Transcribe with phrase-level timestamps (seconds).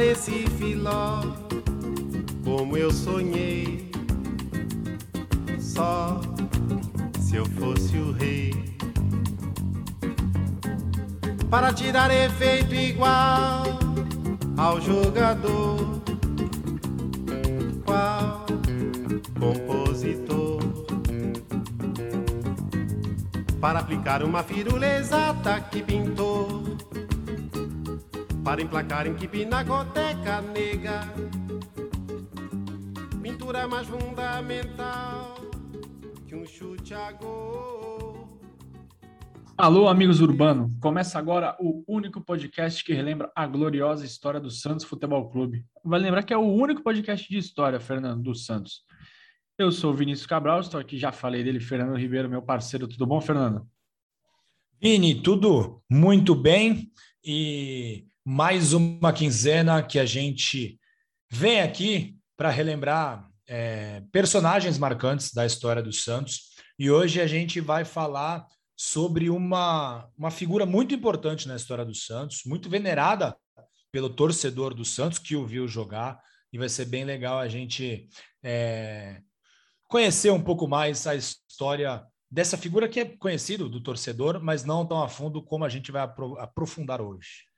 [0.00, 1.20] esse filó,
[2.44, 3.90] como eu sonhei.
[5.58, 6.20] Só
[7.20, 8.54] se eu fosse o rei,
[11.50, 13.64] para tirar efeito igual
[14.56, 16.02] ao jogador.
[17.84, 18.46] Qual
[19.38, 20.60] compositor?
[23.60, 26.61] Para aplicar uma firula exata que pintou
[28.52, 31.00] para emplacar em que pinacoteca nega.
[33.22, 35.36] Pintura mais fundamental
[36.28, 38.28] que um chute a gol.
[39.56, 40.68] Alô, amigos urbano.
[40.82, 45.64] Começa agora o único podcast que relembra a gloriosa história do Santos Futebol Clube.
[45.82, 48.82] Vale lembrar que é o único podcast de história, Fernando, do Santos.
[49.56, 52.86] Eu sou o Vinícius Cabral, estou aqui, já falei dele, Fernando Ribeiro, meu parceiro.
[52.86, 53.66] Tudo bom, Fernando?
[54.78, 56.92] Vini, tudo muito bem.
[57.24, 60.78] E mais uma quinzena que a gente
[61.30, 66.52] vem aqui para relembrar é, personagens marcantes da história do Santos.
[66.78, 71.94] E hoje a gente vai falar sobre uma, uma figura muito importante na história do
[71.94, 73.36] Santos, muito venerada
[73.90, 76.18] pelo torcedor do Santos que o viu jogar.
[76.52, 78.08] E vai ser bem legal a gente
[78.42, 79.20] é,
[79.88, 84.86] conhecer um pouco mais a história dessa figura que é conhecido do torcedor, mas não
[84.86, 86.02] tão a fundo como a gente vai
[86.38, 87.51] aprofundar hoje.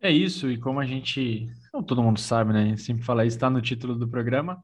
[0.00, 2.62] É isso, e como a gente, não todo mundo sabe, né?
[2.62, 4.62] A gente sempre fala isso, está no título do programa.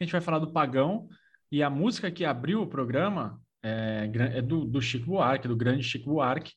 [0.00, 1.08] A gente vai falar do Pagão,
[1.50, 5.82] e a música que abriu o programa é, é do, do, Chico Buarque, do grande
[5.82, 6.52] Chico Buarque,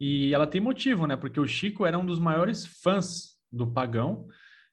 [0.00, 1.16] e ela tem motivo, né?
[1.16, 4.26] Porque o Chico era um dos maiores fãs do Pagão,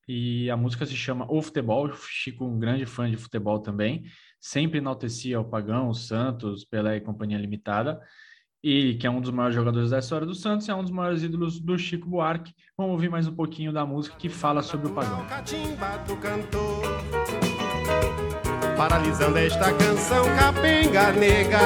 [0.08, 1.94] e a música se chama O Futebol.
[1.94, 4.06] Chico, um grande fã de futebol também,
[4.40, 8.02] sempre enaltecia o Pagão, o Santos, Pelé e Companhia Limitada.
[8.62, 11.24] Ele, que é um dos maiores jogadores da história do Santos, é um dos maiores
[11.24, 12.53] ídolos do Chico Buarque.
[12.78, 15.25] Vamos ouvir mais um pouquinho da música que fala sobre o pagão.
[18.75, 21.59] Paralisando esta canção capenga nega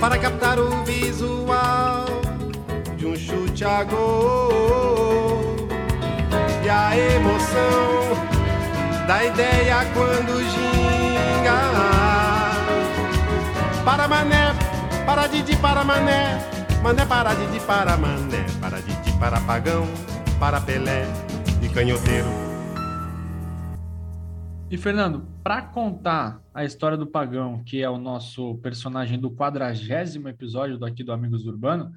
[0.00, 2.06] Para captar o visual
[2.96, 5.54] de um chute a gol
[6.64, 8.16] E a emoção
[9.06, 11.60] da ideia quando ginga
[13.84, 14.61] Para mané
[15.06, 16.38] para Didi, para Mané,
[16.82, 19.84] Mané para Didi, para Mané, para Didi, para Pagão,
[20.38, 21.04] para Pelé
[21.62, 22.28] e Canhoteiro.
[24.70, 30.28] E Fernando, para contar a história do Pagão, que é o nosso personagem do quadragésimo
[30.28, 31.92] episódio aqui do Amigos Urbano,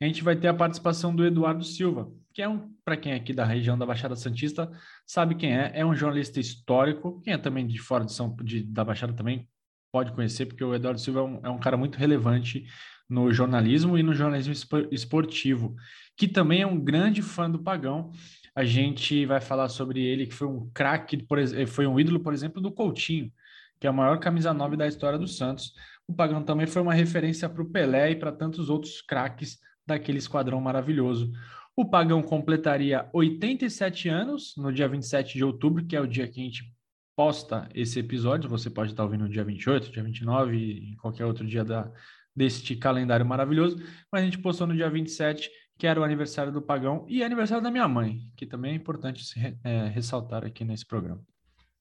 [0.00, 3.16] a gente vai ter a participação do Eduardo Silva, que é um, para quem é
[3.16, 4.70] aqui da região da Baixada Santista,
[5.06, 8.62] sabe quem é, é um jornalista histórico, quem é também de fora de São, de,
[8.62, 9.48] da Baixada também
[9.90, 12.66] pode conhecer, porque o Eduardo Silva é um, é um cara muito relevante
[13.08, 14.52] no jornalismo e no jornalismo
[14.90, 15.74] esportivo,
[16.16, 18.10] que também é um grande fã do Pagão.
[18.54, 21.26] A gente vai falar sobre ele, que foi um craque,
[21.66, 23.32] foi um ídolo, por exemplo, do Coutinho,
[23.80, 25.72] que é a maior camisa 9 da história do Santos.
[26.06, 30.18] O Pagão também foi uma referência para o Pelé e para tantos outros craques daquele
[30.18, 31.32] esquadrão maravilhoso.
[31.76, 36.40] O Pagão completaria 87 anos no dia 27 de outubro, que é o dia que
[36.40, 36.74] a gente
[37.18, 41.24] posta esse episódio, você pode estar ouvindo no dia 28, dia 29 e em qualquer
[41.24, 41.90] outro dia da,
[42.34, 43.76] deste calendário maravilhoso,
[44.12, 47.60] mas a gente postou no dia 27, que era o aniversário do Pagão e aniversário
[47.60, 51.20] da minha mãe, que também é importante se, é, ressaltar aqui nesse programa.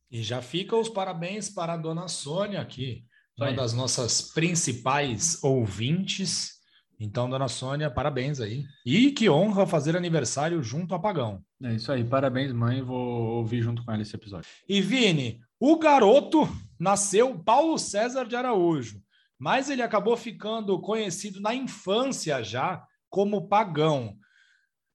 [0.10, 3.06] E já fica os parabéns para a dona Sônia aqui,
[3.38, 6.57] uma das nossas principais ouvintes
[7.00, 8.66] então, dona Sônia, parabéns aí.
[8.84, 11.44] E que honra fazer aniversário junto a Pagão.
[11.62, 12.82] É isso aí, parabéns, mãe.
[12.82, 14.50] Vou ouvir junto com ela esse episódio.
[14.68, 16.50] E Vini, o garoto
[16.80, 19.00] nasceu Paulo César de Araújo,
[19.38, 24.18] mas ele acabou ficando conhecido na infância já como Pagão.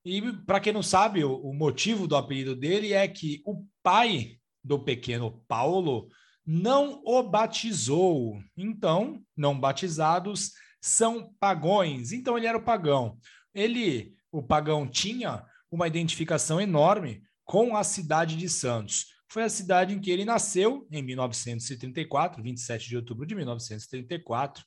[0.05, 4.39] E para quem não sabe, o, o motivo do apelido dele é que o pai
[4.65, 6.09] do pequeno Paulo
[6.45, 8.41] não o batizou.
[8.57, 10.51] Então, não batizados
[10.83, 12.13] são pagões.
[12.13, 13.17] Então ele era o pagão.
[13.55, 19.07] Ele, o pagão, tinha uma identificação enorme com a cidade de Santos.
[19.29, 24.63] Foi a cidade em que ele nasceu em 1934, 27 de outubro de 1934.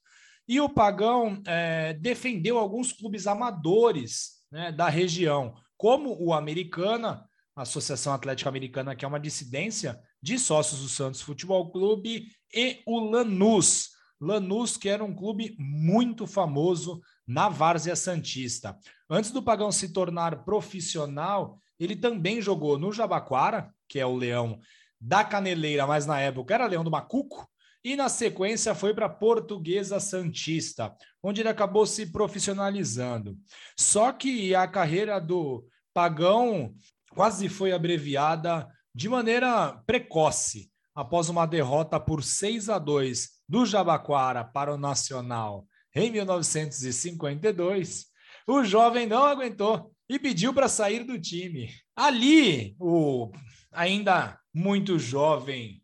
[0.48, 7.62] E o Pagão é, defendeu alguns clubes amadores né, da região, como o Americana, a
[7.62, 13.00] Associação Atlética Americana, que é uma dissidência de sócios do Santos Futebol Clube, e o
[13.00, 13.90] Lanús,
[14.26, 18.78] Lanús, que era um clube muito famoso na Várzea Santista.
[19.08, 24.60] Antes do Pagão se tornar profissional, ele também jogou no Jabaquara, que é o leão
[25.00, 27.48] da Caneleira, mas na época era leão do Macuco,
[27.84, 33.38] e na sequência foi para Portuguesa Santista, onde ele acabou se profissionalizando.
[33.78, 35.64] Só que a carreira do
[35.94, 36.74] Pagão
[37.12, 44.44] quase foi abreviada de maneira precoce após uma derrota por 6 a 2 do Jabaquara
[44.44, 48.06] para o Nacional em 1952.
[48.48, 51.70] O jovem não aguentou e pediu para sair do time.
[51.96, 53.32] Ali, o
[53.72, 55.82] ainda muito jovem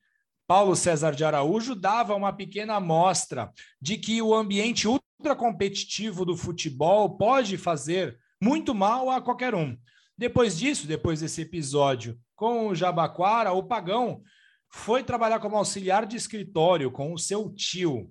[0.48, 6.36] Paulo César de Araújo dava uma pequena amostra de que o ambiente ultra competitivo do
[6.36, 9.78] futebol pode fazer muito mal a qualquer um.
[10.18, 14.22] Depois disso, depois desse episódio com o Jabaquara, o Pagão
[14.72, 18.10] foi trabalhar como auxiliar de escritório com o seu tio.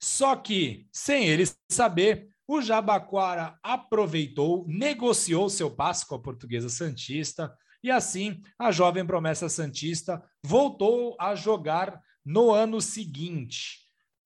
[0.00, 7.54] Só que, sem ele saber, o Jabaquara aproveitou, negociou seu passe com a Portuguesa Santista
[7.82, 13.80] e assim a jovem promessa Santista voltou a jogar no ano seguinte.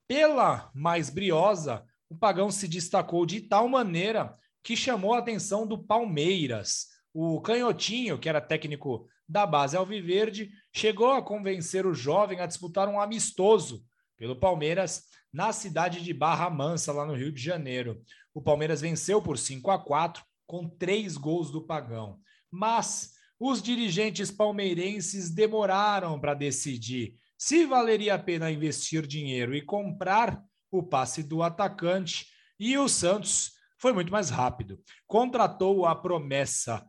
[0.06, 5.82] Pela mais briosa, o Pagão se destacou de tal maneira que chamou a atenção do
[5.82, 6.86] Palmeiras.
[7.12, 12.86] O Canhotinho, que era técnico da base Alviverde, chegou a convencer o jovem a disputar
[12.86, 13.82] um amistoso
[14.18, 18.02] pelo Palmeiras na cidade de Barra Mansa, lá no Rio de Janeiro.
[18.34, 22.20] O Palmeiras venceu por 5 a 4 com três gols do Pagão.
[22.50, 30.40] Mas os dirigentes palmeirenses demoraram para decidir se valeria a pena investir dinheiro e comprar
[30.70, 32.26] o passe do atacante,
[32.56, 34.80] e o Santos foi muito mais rápido.
[35.08, 36.86] Contratou a promessa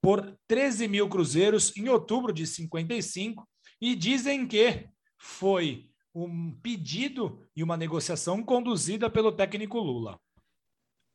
[0.00, 3.46] por 13 mil cruzeiros em outubro de 55
[3.80, 4.88] e dizem que
[5.18, 10.18] foi um pedido e uma negociação conduzida pelo técnico Lula.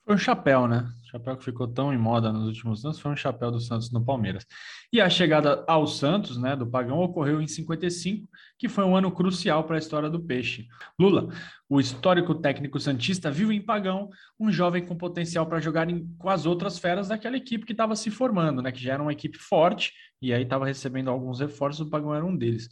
[0.03, 0.91] Foi um chapéu, né?
[1.11, 4.03] Chapéu que ficou tão em moda nos últimos anos foi um chapéu do Santos no
[4.03, 4.45] Palmeiras.
[4.93, 9.11] E a chegada ao Santos, né, do Pagão, ocorreu em 55, que foi um ano
[9.11, 10.69] crucial para a história do peixe.
[10.97, 11.27] Lula,
[11.67, 14.09] o histórico técnico santista, viu em Pagão
[14.39, 17.93] um jovem com potencial para jogar em, com as outras feras daquela equipe que estava
[17.93, 19.91] se formando, né, que já era uma equipe forte
[20.21, 22.69] e aí estava recebendo alguns reforços, o Pagão era um deles.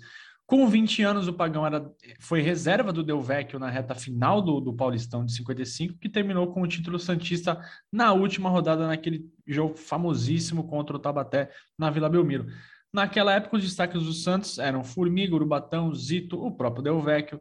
[0.50, 4.60] Com 20 anos, o Pagão era, foi reserva do Del Vecchio na reta final do,
[4.60, 9.78] do Paulistão de 55, que terminou com o título Santista na última rodada, naquele jogo
[9.78, 12.48] famosíssimo contra o Tabaté na Vila Belmiro.
[12.92, 17.40] Naquela época, os destaques do Santos eram Formiga, Urubatão, Zito, o próprio Del Vecchio,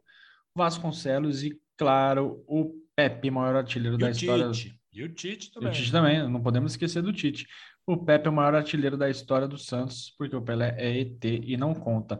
[0.55, 4.51] Vasconcelos e, claro, o Pepe, maior artilheiro e da história.
[4.51, 4.79] Tite.
[4.93, 5.69] E o Tite também.
[5.69, 7.47] O Tite também, não podemos esquecer do Tite.
[7.87, 11.25] O Pepe é o maior artilheiro da história do Santos, porque o Pelé é ET
[11.25, 12.19] e não conta.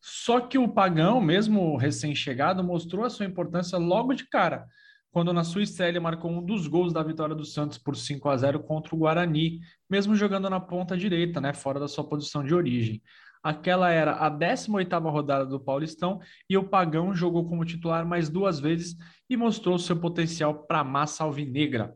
[0.00, 4.66] Só que o Pagão, mesmo recém-chegado, mostrou a sua importância logo de cara,
[5.12, 8.28] quando na sua estreia ele marcou um dos gols da vitória do Santos por 5
[8.28, 12.44] a 0 contra o Guarani, mesmo jogando na ponta direita, né, fora da sua posição
[12.44, 13.02] de origem.
[13.42, 18.60] Aquela era a 18ª rodada do Paulistão e o Pagão jogou como titular mais duas
[18.60, 18.94] vezes
[19.28, 21.94] e mostrou seu potencial para a massa alvinegra.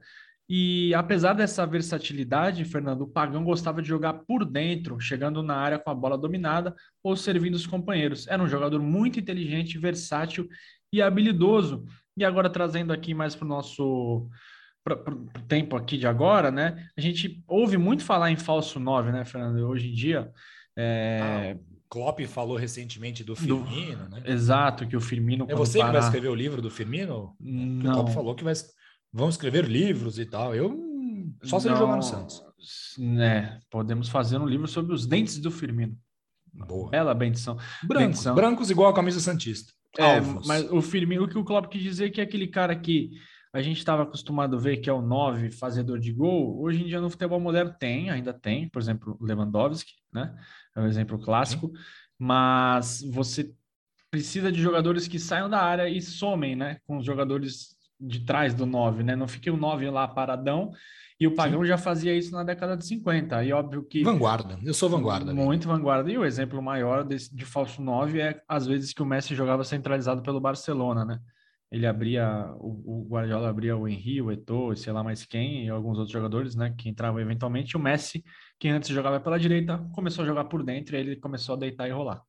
[0.57, 5.81] E apesar dessa versatilidade, Fernando, o Pagão gostava de jogar por dentro, chegando na área
[5.81, 6.73] com a bola dominada
[7.03, 8.29] ou servindo os companheiros.
[8.29, 10.49] Era um jogador muito inteligente, versátil
[10.93, 11.85] e habilidoso.
[12.17, 14.29] E agora trazendo aqui mais para o nosso
[14.85, 16.89] pra, pro tempo aqui de agora, né?
[16.97, 19.59] A gente ouve muito falar em falso 9, né, Fernando?
[19.67, 20.31] Hoje em dia.
[20.77, 21.57] É...
[21.59, 24.11] Ah, Klopp falou recentemente do Firmino, do...
[24.11, 24.23] né?
[24.25, 25.47] Exato, que o Firmino.
[25.49, 25.91] É você parar...
[25.91, 27.35] que vai escrever o livro do Firmino?
[27.41, 27.91] Não.
[27.91, 28.55] O Klopp falou que vai
[29.15, 30.55] vão escrever livros e tal.
[30.55, 30.77] Eu
[31.45, 32.43] só se ele jogar no Santos.
[32.99, 35.97] Né, podemos fazer um livro sobre os dentes do Firmino.
[36.53, 36.91] Boa.
[36.91, 37.57] Bela bendição.
[37.83, 38.35] Brancos, bendição.
[38.35, 39.73] brancos igual a camisa Santista.
[39.97, 42.75] É, mas o Firmino, o que o Klopp quis dizer é que é aquele cara
[42.75, 43.13] que
[43.53, 46.87] a gente estava acostumado a ver que é o 9 fazedor de gol, hoje em
[46.87, 50.35] dia no futebol moderno tem, ainda tem, por exemplo, Lewandowski, né?
[50.75, 51.83] É um exemplo clássico, Sim.
[52.19, 53.55] mas você
[54.11, 58.55] precisa de jogadores que saiam da área e somem, né, com os jogadores de trás
[58.55, 59.17] do 9, né?
[59.17, 60.73] Não fique o 9 lá paradão.
[61.19, 61.69] E o Pagão Sim.
[61.69, 63.45] já fazia isso na década de 50.
[63.45, 64.03] E óbvio que.
[64.03, 65.33] Vanguarda, eu sou vanguarda.
[65.33, 66.11] Muito vanguarda.
[66.11, 69.63] E o exemplo maior desse, de falso 9 é às vezes que o Messi jogava
[69.65, 71.21] centralizado pelo Barcelona, né?
[71.71, 75.69] Ele abria, o, o Guardiola abria o Henry, o Eto'o, sei lá mais quem, e
[75.69, 76.75] alguns outros jogadores, né?
[76.77, 77.73] Que entravam eventualmente.
[77.73, 78.25] E o Messi,
[78.59, 81.59] que antes jogava pela direita, começou a jogar por dentro e aí ele começou a
[81.59, 82.23] deitar e rolar.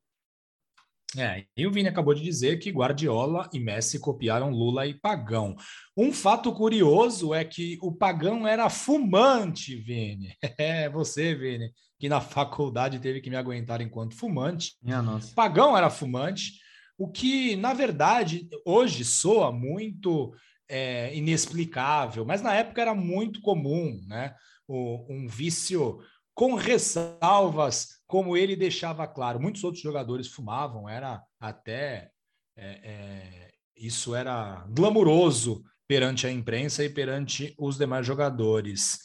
[1.17, 5.55] É, e o Vini acabou de dizer que Guardiola e Messi copiaram Lula e Pagão.
[5.95, 10.35] Um fato curioso é que o Pagão era fumante, Vini.
[10.57, 14.73] É, você, Vini, que na faculdade teve que me aguentar enquanto fumante.
[14.81, 15.33] Minha nossa.
[15.33, 16.53] Pagão era fumante,
[16.97, 20.33] o que, na verdade, hoje soa muito
[20.69, 24.33] é, inexplicável, mas na época era muito comum, né?
[24.67, 25.99] O, um vício
[26.35, 29.39] com ressalvas, como ele deixava claro.
[29.39, 32.11] Muitos outros jogadores fumavam, era até.
[32.57, 38.99] É, é, isso era glamuroso perante a imprensa e perante os demais jogadores.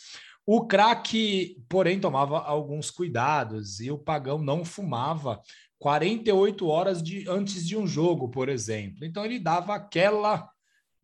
[0.47, 5.41] O craque, porém, tomava alguns cuidados e o Pagão não fumava
[5.79, 9.05] 48 horas de, antes de um jogo, por exemplo.
[9.05, 10.49] Então ele dava aquela.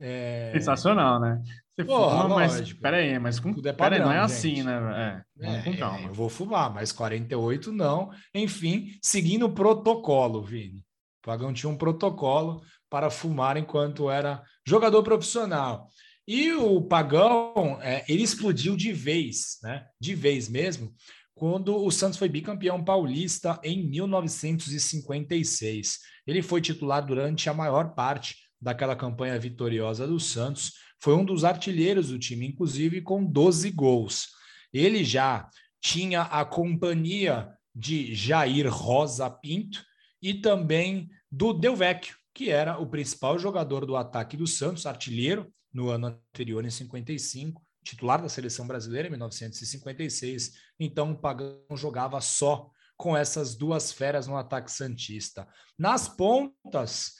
[0.00, 0.50] É...
[0.52, 1.42] Sensacional, né?
[1.76, 3.52] Você Porra, fuma, mas peraí, mas com...
[3.52, 5.22] Tudo é padrão, não é assim, né?
[5.38, 6.08] É, é, com calma.
[6.08, 8.10] eu vou fumar, mas 48 não.
[8.34, 10.78] Enfim, seguindo o protocolo, Vini.
[10.78, 15.90] O Pagão tinha um protocolo para fumar enquanto era jogador profissional.
[16.26, 19.84] E o Pagão, é, ele explodiu de vez, né?
[20.00, 20.94] De vez mesmo,
[21.34, 25.98] quando o Santos foi bicampeão paulista em 1956.
[26.26, 31.44] Ele foi titular durante a maior parte daquela campanha vitoriosa do Santos, foi um dos
[31.44, 34.28] artilheiros do time, inclusive com 12 gols.
[34.72, 35.48] Ele já
[35.80, 39.84] tinha a companhia de Jair Rosa Pinto
[40.20, 45.52] e também do Del Vecchio, que era o principal jogador do ataque do Santos, artilheiro
[45.72, 50.52] no ano anterior, em 55, titular da seleção brasileira em 1956.
[50.80, 55.46] Então, o Pagão jogava só com essas duas feras no ataque santista.
[55.78, 57.14] Nas pontas,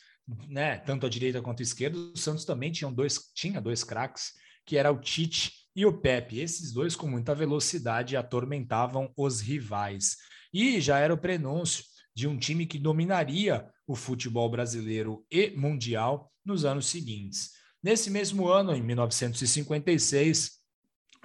[0.48, 4.32] né, tanto a direita quanto a esquerda, o Santos também tinha dois, tinha dois craques,
[4.64, 6.40] que era o Tite e o Pepe.
[6.40, 10.16] Esses dois, com muita velocidade, atormentavam os rivais.
[10.52, 16.32] E já era o prenúncio de um time que dominaria o futebol brasileiro e mundial
[16.44, 17.50] nos anos seguintes.
[17.82, 20.52] Nesse mesmo ano, em 1956,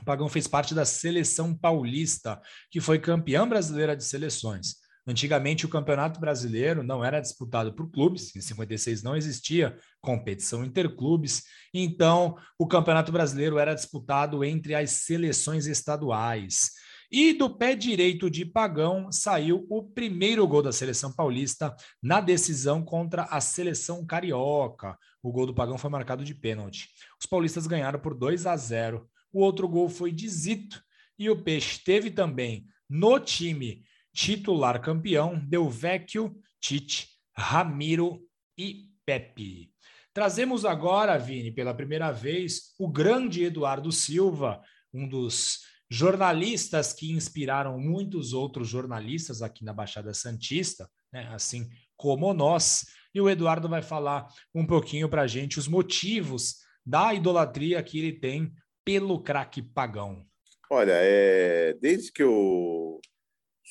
[0.01, 4.80] o Pagão fez parte da seleção paulista, que foi campeã brasileira de seleções.
[5.05, 11.43] Antigamente, o Campeonato Brasileiro não era disputado por clubes, em 56 não existia competição interclubes,
[11.73, 16.71] então o Campeonato Brasileiro era disputado entre as seleções estaduais.
[17.11, 22.81] E do pé direito de Pagão saiu o primeiro gol da seleção paulista na decisão
[22.81, 24.97] contra a seleção carioca.
[25.21, 26.87] O gol do Pagão foi marcado de pênalti.
[27.19, 29.09] Os paulistas ganharam por 2 a 0.
[29.33, 30.81] O outro gol foi de Zito
[31.19, 38.21] e o Peixe teve também no time titular campeão, Del Vecchio, Tite, Ramiro
[38.57, 39.71] e Pepe.
[40.13, 44.61] Trazemos agora, Vini, pela primeira vez, o grande Eduardo Silva,
[44.93, 51.29] um dos jornalistas que inspiraram muitos outros jornalistas aqui na Baixada Santista, né?
[51.33, 52.85] assim como nós.
[53.13, 57.99] E o Eduardo vai falar um pouquinho para a gente os motivos da idolatria que
[57.99, 58.53] ele tem
[58.83, 60.25] pelo craque pagão.
[60.69, 62.80] Olha, é, desde que eu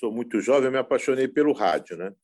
[0.00, 2.14] sou muito jovem, me apaixonei pelo rádio, né?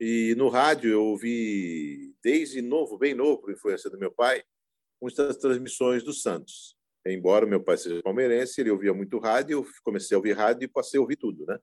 [0.00, 4.42] E no rádio eu ouvi, desde novo, bem novo, por influência do meu pai,
[5.00, 6.74] muitas transmissões do Santos.
[7.06, 10.68] Embora meu pai seja palmeirense, ele ouvia muito rádio, eu comecei a ouvir rádio e
[10.68, 11.58] passei a ouvir tudo, né?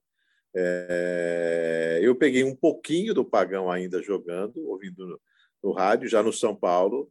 [0.56, 5.20] É, eu peguei um pouquinho do Pagão ainda jogando, ouvindo no,
[5.64, 7.10] no, rádio, já no São Paulo,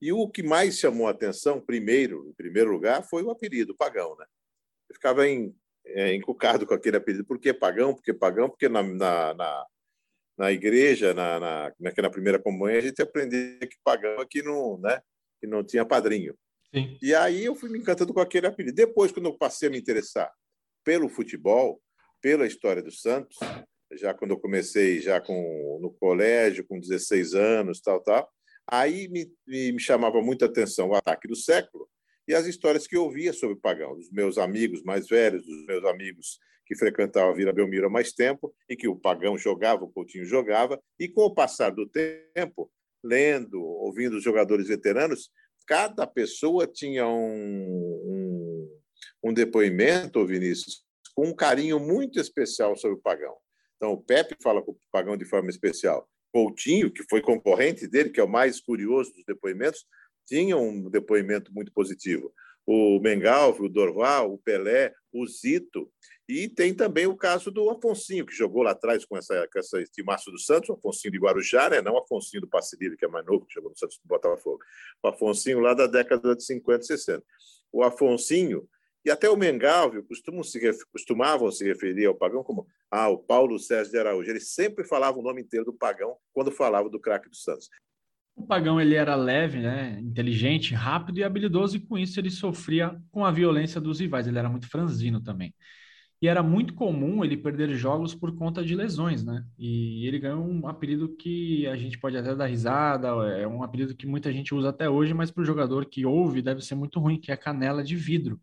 [0.00, 4.16] e o que mais chamou a atenção, primeiro, em primeiro lugar, foi o apelido Pagão,
[4.16, 4.24] né?
[4.88, 5.54] Eu ficava em,
[5.88, 7.24] é, encucado com aquele apelido.
[7.24, 7.94] Por que pagão?
[7.94, 8.48] Porque pagão?
[8.48, 9.66] Porque na, na, na,
[10.36, 15.00] na igreja, na, na, naquela primeira comunhão, a gente aprendia que pagão aqui não, né?
[15.40, 16.34] que não tinha padrinho.
[16.74, 16.98] Sim.
[17.00, 18.74] E aí eu fui me encantando com aquele apelido.
[18.74, 20.30] Depois, quando eu passei a me interessar
[20.84, 21.80] pelo futebol,
[22.20, 23.38] pela história do Santos,
[23.92, 28.30] já quando eu comecei já com no colégio, com 16 anos, tal, tal,
[28.66, 31.88] aí me, me chamava muita atenção o ataque do século,
[32.28, 35.82] e as histórias que eu ouvia sobre Pagão, dos meus amigos mais velhos, dos meus
[35.86, 39.90] amigos que frequentavam a Vila Belmiro há mais tempo, e que o Pagão jogava, o
[39.90, 42.70] Coutinho jogava, e com o passar do tempo,
[43.02, 45.30] lendo, ouvindo os jogadores veteranos,
[45.66, 48.80] cada pessoa tinha um, um,
[49.24, 53.34] um depoimento, Vinícius, com um carinho muito especial sobre o Pagão.
[53.76, 56.06] Então, o Pepe fala com o Pagão de forma especial.
[56.30, 59.86] Coutinho, que foi concorrente dele, que é o mais curioso dos depoimentos,
[60.28, 62.32] tinha um depoimento muito positivo.
[62.66, 65.90] O Mengalvio, o Dorval, o Pelé, o Zito.
[66.28, 69.78] E tem também o caso do Afonsinho, que jogou lá atrás com essa, com essa
[70.30, 71.80] do Santos, o Afonsinho de Guarujá, né?
[71.80, 74.58] não o Afonsinho do Passerilho, que é mais novo, que jogou no Santos do Botafogo.
[75.02, 77.24] O Afonsinho lá da década de 50 e 60.
[77.72, 78.68] O Afonsinho
[79.04, 80.60] e até o Mengalvio costumam se,
[80.92, 84.28] costumavam se referir ao Pagão como ah, o Paulo Sérgio de Araújo.
[84.28, 87.70] Ele sempre falava o nome inteiro do Pagão quando falava do craque do Santos.
[88.38, 92.96] O Pagão ele era leve, né, inteligente, rápido e habilidoso, e com isso ele sofria
[93.10, 94.26] com a violência dos rivais.
[94.26, 95.52] Ele era muito franzino também.
[96.22, 99.44] E era muito comum ele perder jogos por conta de lesões, né?
[99.58, 103.94] E ele ganhou um apelido que a gente pode até dar risada, é um apelido
[103.96, 107.00] que muita gente usa até hoje, mas para o jogador que ouve deve ser muito
[107.00, 108.40] ruim, que é canela de vidro.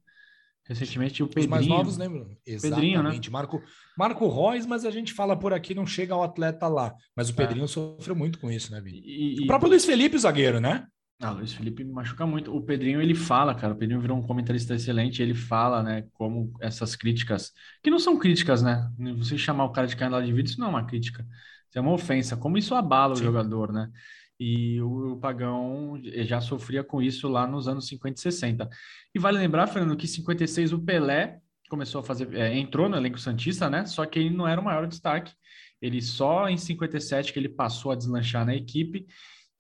[0.68, 1.46] Recentemente o Pedrinho.
[1.46, 2.28] Os mais novos lembram?
[2.46, 2.94] Exatamente.
[2.94, 3.20] Pedrinho, né?
[3.32, 3.62] Marco,
[3.96, 6.94] Marco Reus, mas a gente fala por aqui, não chega ao atleta lá.
[7.16, 7.36] Mas o é.
[7.36, 9.00] Pedrinho sofreu muito com isso, né, Vini?
[9.06, 9.44] E, e...
[9.44, 10.88] O próprio Luiz Felipe, o zagueiro, né?
[11.22, 12.54] Ah, Luiz Felipe me machuca muito.
[12.54, 16.52] O Pedrinho, ele fala, cara, o Pedrinho virou um comentarista excelente, ele fala, né, como
[16.60, 18.92] essas críticas, que não são críticas, né?
[19.18, 21.26] Você chamar o cara de canela de vidro, isso não é uma crítica,
[21.70, 22.36] isso é uma ofensa.
[22.36, 23.22] Como isso abala Sim.
[23.22, 23.90] o jogador, né?
[24.40, 28.70] E o, Pagão já sofria com isso lá nos anos 50 e 60.
[29.14, 31.40] E vale lembrar, Fernando, que em 56 o Pelé
[31.70, 33.86] começou a fazer, é, entrou no elenco Santista, né?
[33.86, 35.34] Só que ele não era o maior destaque.
[35.82, 39.06] Ele só em 57 que ele passou a deslanchar na equipe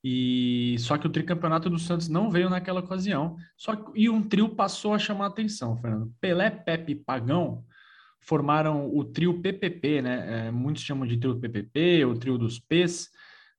[0.08, 3.38] e só que o tricampeonato do Santos não veio naquela ocasião.
[3.58, 6.14] Só que, e um trio passou a chamar a atenção, Fernando.
[6.22, 7.64] Pelé, Pepe e Pagão
[8.20, 10.48] formaram o trio PPP, né?
[10.48, 13.10] É, muitos chamam de trio PPP, o trio dos P's,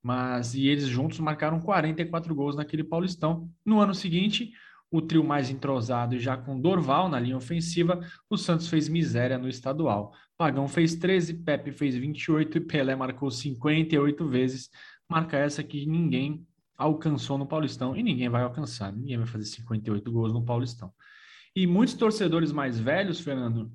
[0.02, 3.50] mas e eles juntos marcaram 44 gols naquele Paulistão.
[3.64, 4.52] No ano seguinte,
[4.90, 8.00] o trio mais entrosado e já com Dorval na linha ofensiva,
[8.30, 10.12] o Santos fez miséria no estadual.
[10.36, 14.70] Pagão fez 13, Pepe fez 28 e Pelé marcou 58 vezes,
[15.08, 20.12] marca essa que ninguém alcançou no Paulistão e ninguém vai alcançar, ninguém vai fazer 58
[20.12, 20.92] gols no Paulistão.
[21.54, 23.72] E muitos torcedores mais velhos, Fernando,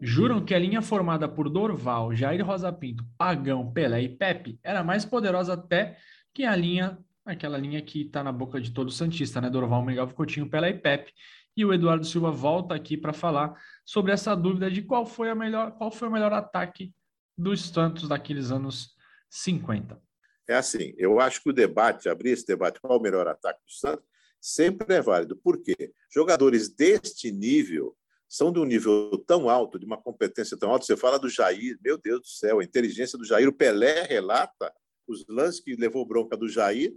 [0.00, 4.82] juram que a linha formada por Dorval, Jair Rosa Pinto, Pagão, Pelé e Pepe era
[4.82, 5.98] mais poderosa até
[6.32, 9.50] que a linha, aquela linha que está na boca de todo Santista, né?
[9.50, 11.12] Dorval, Mengalvo, Coutinho, Pelé e Pepe.
[11.56, 13.54] E o Eduardo Silva volta aqui para falar
[13.84, 16.92] sobre essa dúvida de qual foi a melhor, qual foi o melhor ataque
[17.36, 18.94] dos Santos daqueles anos
[19.28, 20.00] 50
[20.50, 23.72] é assim, eu acho que o debate, abrir esse debate, qual o melhor ataque do
[23.72, 24.04] Santos,
[24.40, 25.36] sempre é válido.
[25.36, 25.92] Por quê?
[26.12, 27.96] Jogadores deste nível
[28.30, 30.86] são de um nível tão alto, de uma competência tão alta.
[30.86, 33.48] Você fala do Jair, meu Deus do céu, a inteligência do Jair.
[33.48, 34.72] O Pelé relata
[35.04, 36.94] os lances que levou bronca do Jair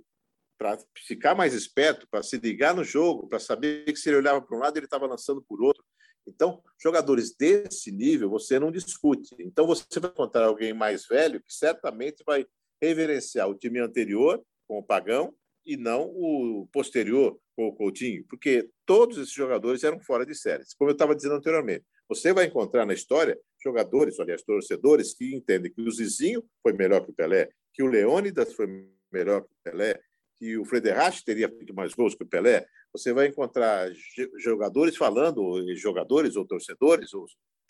[0.59, 4.39] para ficar mais esperto, para se ligar no jogo, para saber que se ele olhava
[4.43, 5.83] para um lado, ele estava lançando por outro.
[6.27, 9.35] Então, jogadores desse nível você não discute.
[9.39, 12.45] Então, você vai encontrar alguém mais velho que certamente vai
[12.79, 15.33] reverenciar o time anterior com o Pagão
[15.65, 20.73] e não o posterior com o Coutinho, porque todos esses jogadores eram fora de séries.
[20.73, 25.71] Como eu estava dizendo anteriormente, você vai encontrar na história jogadores, aliás, torcedores que entendem
[25.71, 28.67] que o Zizinho foi melhor que o Pelé, que o Leônidas foi
[29.11, 29.99] melhor que o Pelé,
[30.37, 32.65] que o Frederich teria feito mais gols que o Pelé.
[32.91, 33.89] Você vai encontrar
[34.37, 37.25] jogadores falando, jogadores ou torcedores, ou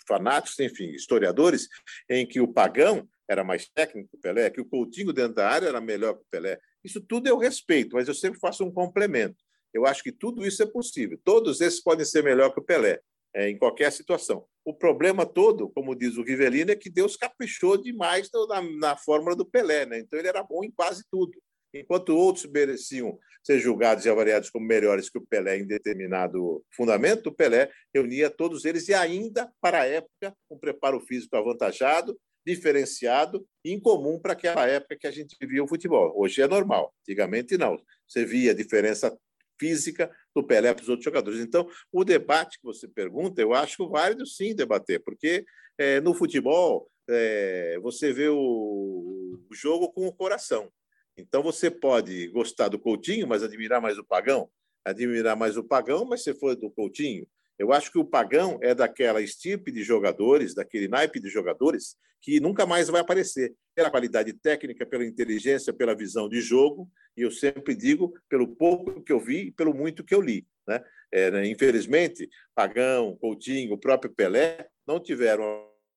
[0.08, 1.68] fanáticos, enfim, historiadores,
[2.10, 5.50] em que o Pagão era mais técnico que o Pelé, que o Coutinho dentro da
[5.50, 6.60] área era melhor que o Pelé.
[6.84, 9.38] Isso tudo eu respeito, mas eu sempre faço um complemento.
[9.74, 11.20] Eu acho que tudo isso é possível.
[11.24, 13.00] Todos esses podem ser melhor que o Pelé,
[13.34, 14.46] é, em qualquer situação.
[14.64, 19.36] O problema todo, como diz o Rivelino, é que Deus caprichou demais na, na fórmula
[19.36, 19.86] do Pelé.
[19.86, 20.00] Né?
[20.00, 21.34] Então, ele era bom em quase tudo.
[21.74, 27.28] Enquanto outros mereciam ser julgados e avaliados como melhores que o Pelé em determinado fundamento,
[27.28, 33.46] o Pelé reunia todos eles e ainda, para a época, um preparo físico avantajado diferenciado
[33.64, 36.14] e incomum para aquela época que a gente via o futebol.
[36.16, 37.82] Hoje é normal, antigamente não.
[38.08, 39.18] Você via a diferença
[39.60, 41.40] física do Pelé para os outros jogadores.
[41.40, 45.46] Então, o debate que você pergunta, eu acho válido sim debater, porque
[45.78, 50.72] é, no futebol é, você vê o, o jogo com o coração.
[51.18, 54.50] Então, você pode gostar do Coutinho, mas admirar mais o Pagão,
[54.84, 58.74] admirar mais o Pagão, mas se for do Coutinho, eu acho que o Pagão é
[58.74, 64.34] daquela estirpe de jogadores, daquele naipe de jogadores, que nunca mais vai aparecer, pela qualidade
[64.34, 69.20] técnica, pela inteligência, pela visão de jogo, e eu sempre digo, pelo pouco que eu
[69.20, 70.46] vi e pelo muito que eu li.
[70.68, 70.82] Né?
[71.12, 71.48] É, né?
[71.48, 75.44] Infelizmente, Pagão, Coutinho, o próprio Pelé não tiveram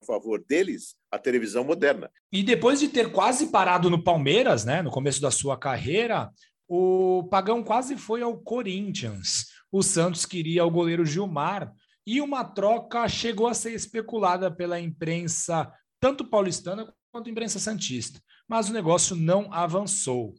[0.03, 2.11] a favor deles a televisão moderna.
[2.33, 6.31] E depois de ter quase parado no Palmeiras, né, no começo da sua carreira,
[6.69, 11.71] o Pagão quase foi ao Corinthians o Santos queria o goleiro Gilmar
[12.07, 18.71] e uma troca chegou a ser especulada pela imprensa, tanto paulistana quanto imprensa santista, mas
[18.71, 20.33] o negócio não avançou.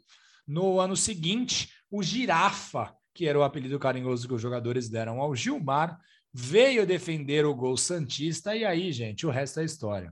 [0.48, 5.36] No ano seguinte, o Girafa, que era o apelido carinhoso que os jogadores deram ao
[5.36, 6.00] Gilmar,
[6.34, 10.12] veio defender o gol santista e aí, gente, o resto é história.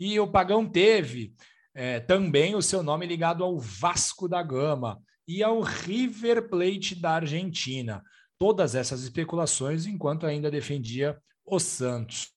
[0.00, 1.32] E o Pagão teve
[1.72, 7.12] é, também o seu nome ligado ao Vasco da Gama e ao River Plate da
[7.12, 8.02] Argentina
[8.44, 12.28] todas essas especulações enquanto ainda defendia o Santos.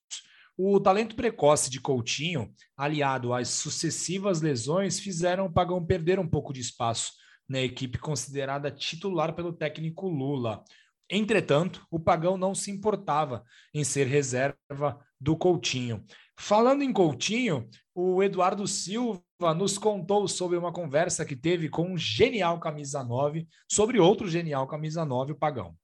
[0.56, 6.50] O talento precoce de Coutinho, aliado às sucessivas lesões, fizeram o Pagão perder um pouco
[6.50, 7.12] de espaço
[7.46, 10.64] na equipe considerada titular pelo técnico Lula.
[11.10, 13.44] Entretanto, o Pagão não se importava
[13.74, 16.02] em ser reserva do Coutinho.
[16.38, 19.20] Falando em Coutinho, o Eduardo Silva
[19.54, 24.66] nos contou sobre uma conversa que teve com um genial camisa 9 sobre outro genial
[24.66, 25.76] camisa 9, o Pagão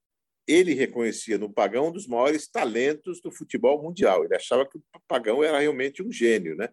[0.47, 4.23] ele reconhecia no Pagão um dos maiores talentos do futebol mundial.
[4.23, 6.69] Ele achava que o Pagão era realmente um gênio, né?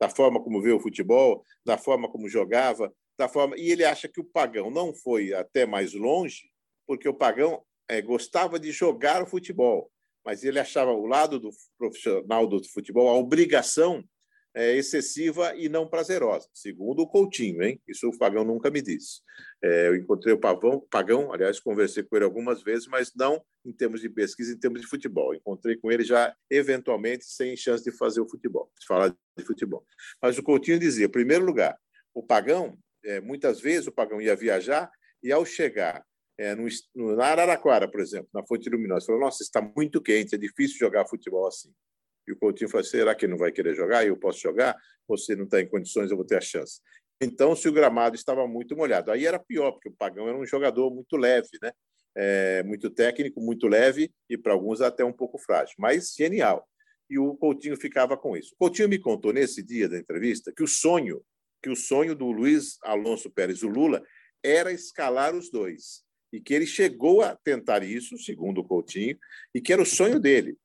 [0.00, 3.56] Da forma como vê o futebol, da forma como jogava, da forma.
[3.56, 6.50] E ele acha que o Pagão não foi até mais longe,
[6.86, 9.90] porque o Pagão é, gostava de jogar o futebol,
[10.24, 14.04] mas ele achava o lado do profissional do futebol a obrigação
[14.58, 17.80] é, excessiva e não prazerosa, segundo o Coutinho, hein?
[17.86, 19.20] Isso o Pagão nunca me disse.
[19.62, 23.72] É, eu encontrei o Pavão, Pagão, aliás, conversei com ele algumas vezes, mas não em
[23.72, 25.32] termos de pesquisa, em termos de futebol.
[25.32, 29.86] Encontrei com ele já, eventualmente, sem chance de fazer o futebol, de falar de futebol.
[30.20, 31.78] Mas o Coutinho dizia, em primeiro lugar,
[32.12, 34.90] o Pagão, é, muitas vezes o Pagão ia viajar
[35.22, 36.04] e, ao chegar
[36.36, 36.66] é, no,
[37.14, 41.06] na Araraquara, por exemplo, na Fonte Luminosa, falou: Nossa, está muito quente, é difícil jogar
[41.06, 41.72] futebol assim.
[42.28, 44.06] E o Coutinho falou: será que não vai querer jogar?
[44.06, 44.76] Eu posso jogar?
[45.08, 46.80] Você não está em condições, eu vou ter a chance.
[47.20, 50.46] Então, se o gramado estava muito molhado, aí era pior, porque o Pagão era um
[50.46, 51.72] jogador muito leve, né?
[52.14, 56.68] É, muito técnico, muito leve e para alguns até um pouco frágil, mas genial.
[57.08, 58.52] E o Coutinho ficava com isso.
[58.54, 61.22] O Coutinho me contou nesse dia da entrevista que o sonho,
[61.62, 64.02] que o sonho do Luiz Alonso Pérez, o Lula,
[64.42, 69.16] era escalar os dois e que ele chegou a tentar isso, segundo o Coutinho,
[69.54, 70.58] e que era o sonho dele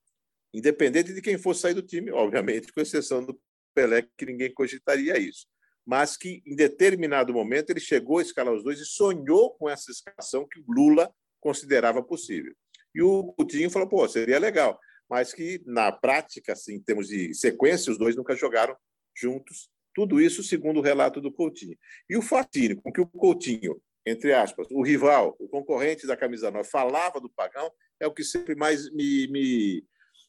[0.53, 3.39] independente de quem fosse sair do time, obviamente, com exceção do
[3.73, 5.47] Pelé, que ninguém cogitaria isso.
[5.85, 9.91] Mas que, em determinado momento, ele chegou a escalar os dois e sonhou com essa
[9.91, 12.53] escalação que o Lula considerava possível.
[12.95, 14.79] E o Coutinho falou, pô, seria legal.
[15.09, 18.77] Mas que, na prática, assim, em termos de sequência, os dois nunca jogaram
[19.15, 19.69] juntos.
[19.93, 21.77] Tudo isso segundo o relato do Coutinho.
[22.09, 26.49] E o fascínio com que o Coutinho, entre aspas, o rival, o concorrente da camisa
[26.49, 29.83] 9, falava do Pagão, é o que sempre mais me, me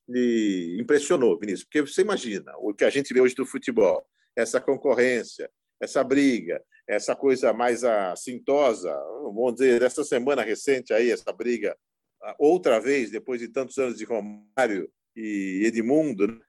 [0.06, 4.60] me impressionou, Vinícius, porque você imagina o que a gente vê hoje do futebol, essa
[4.60, 11.76] concorrência, essa briga, essa coisa mais assintosa, vamos dizer, essa semana recente aí, essa briga,
[12.38, 16.40] outra vez, depois de tantos anos de Romário e Edmundo, né?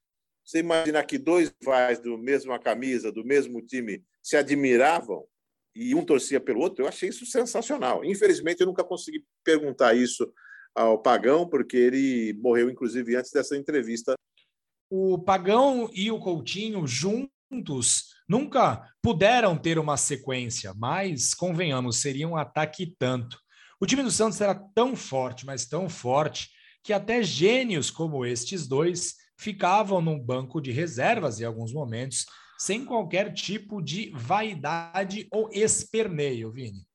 [0.43, 5.25] você imagina que dois rivais do mesma camisa, do mesmo time, se admiravam
[5.75, 8.05] e um torcia pelo outro, eu achei isso sensacional.
[8.05, 10.31] Infelizmente, eu nunca consegui perguntar isso
[10.75, 14.13] ao Pagão, porque ele morreu, inclusive, antes dessa entrevista.
[14.89, 22.35] O Pagão e o Coutinho juntos nunca puderam ter uma sequência, mas, convenhamos, seria um
[22.35, 23.39] ataque tanto.
[23.79, 26.49] O time do Santos era tão forte, mas tão forte,
[26.83, 32.25] que até gênios como estes dois ficavam num banco de reservas em alguns momentos,
[32.57, 36.85] sem qualquer tipo de vaidade ou esperneio, Vini.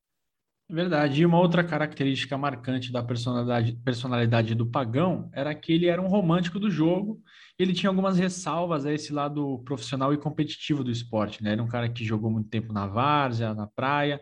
[0.72, 1.20] Verdade.
[1.20, 6.06] E uma outra característica marcante da personalidade, personalidade do Pagão era que ele era um
[6.06, 7.20] romântico do jogo.
[7.58, 11.52] Ele tinha algumas ressalvas a esse lado profissional e competitivo do esporte, né?
[11.52, 14.20] Era um cara que jogou muito tempo na várzea, na praia,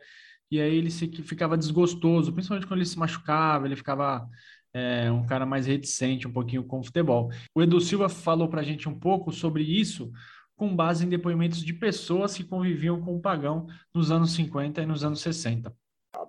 [0.51, 4.27] e aí ele se, ficava desgostoso, principalmente quando ele se machucava, ele ficava
[4.73, 7.31] é, um cara mais reticente um pouquinho com o futebol.
[7.55, 10.11] O Edu Silva falou para a gente um pouco sobre isso,
[10.57, 14.87] com base em depoimentos de pessoas que conviviam com o Pagão nos anos 50 e
[14.87, 15.73] nos anos 60 a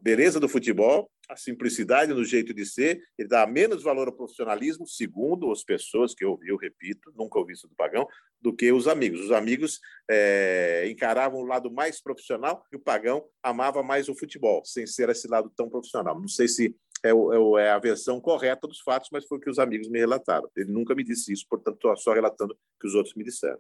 [0.01, 4.88] beleza do futebol, a simplicidade no jeito de ser, ele dá menos valor ao profissionalismo,
[4.88, 8.07] segundo as pessoas que eu ouvi, eu repito, nunca ouvi isso do Pagão,
[8.41, 9.21] do que os amigos.
[9.21, 14.63] Os amigos é, encaravam o lado mais profissional e o Pagão amava mais o futebol,
[14.65, 16.19] sem ser esse lado tão profissional.
[16.19, 19.49] Não sei se é, é, é a versão correta dos fatos, mas foi o que
[19.49, 20.49] os amigos me relataram.
[20.55, 23.59] Ele nunca me disse isso, portanto, estou só relatando o que os outros me disseram.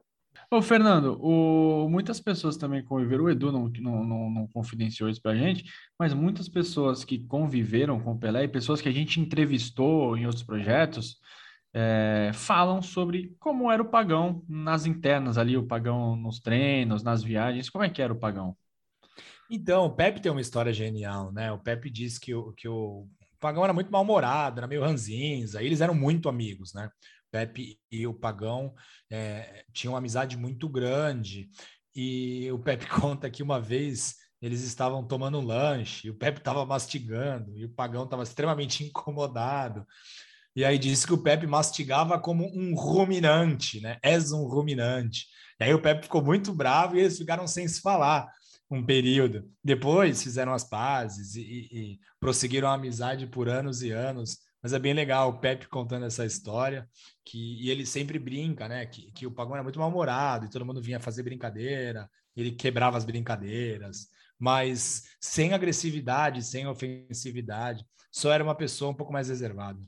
[0.51, 5.21] Ô, Fernando, o, muitas pessoas também conviveram, o Edu não, não, não, não confidenciou isso
[5.21, 5.65] pra gente,
[5.97, 10.25] mas muitas pessoas que conviveram com o Pelé e pessoas que a gente entrevistou em
[10.25, 11.17] outros projetos
[11.73, 17.21] é, falam sobre como era o pagão nas internas ali, o pagão nos treinos, nas
[17.23, 18.57] viagens, como é que era o pagão?
[19.51, 21.51] Então, o Pepe tem uma história genial, né?
[21.51, 23.07] O Pepe diz que, o, que o
[23.39, 26.89] Pagão era muito mal-humorado, era meio ranzinza, eles eram muito amigos, né?
[27.31, 28.73] Pepe e o Pagão
[29.11, 31.49] é, tinham uma amizade muito grande.
[31.95, 36.39] E o Pepe conta que uma vez eles estavam tomando um lanche, e o Pepe
[36.39, 39.85] estava mastigando, e o Pagão estava extremamente incomodado.
[40.55, 43.97] E aí disse que o Pepe mastigava como um ruminante, né?
[44.03, 45.25] És um ruminante.
[45.59, 48.27] E aí o Pepe ficou muito bravo e eles ficaram sem se falar
[48.69, 49.49] um período.
[49.63, 54.37] Depois fizeram as pazes e, e, e prosseguiram a amizade por anos e anos.
[54.61, 56.87] Mas é bem legal o Pepe contando essa história,
[57.25, 58.85] que e ele sempre brinca, né?
[58.85, 62.97] Que, que o Pagão era muito mal-humorado e todo mundo vinha fazer brincadeira, ele quebrava
[62.97, 69.79] as brincadeiras, mas sem agressividade, sem ofensividade, só era uma pessoa um pouco mais reservada.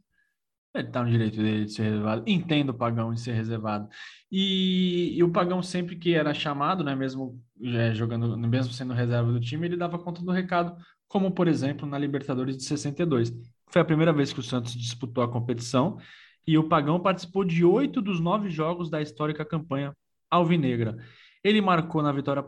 [0.74, 2.24] Ele tá no direito dele de ser reservado.
[2.26, 3.90] Entendo o Pagão de ser reservado.
[4.32, 9.32] E, e, o Pagão sempre que era chamado, né, mesmo é, jogando, mesmo sendo reserva
[9.32, 10.76] do time, ele dava conta do recado,
[11.10, 13.34] como por exemplo na Libertadores de 62.
[13.72, 15.98] Foi a primeira vez que o Santos disputou a competição
[16.46, 19.96] e o Pagão participou de oito dos nove jogos da histórica campanha
[20.30, 20.98] alvinegra.
[21.44, 22.44] Ele marcou na vitória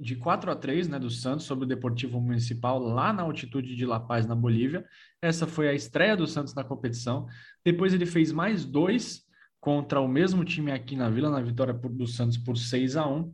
[0.00, 3.86] de 4 a 3 né, do Santos sobre o Deportivo Municipal lá na altitude de
[3.86, 4.84] La Paz, na Bolívia.
[5.22, 7.26] Essa foi a estreia do Santos na competição.
[7.64, 9.22] Depois ele fez mais dois
[9.60, 13.32] contra o mesmo time aqui na Vila, na vitória do Santos por 6 a 1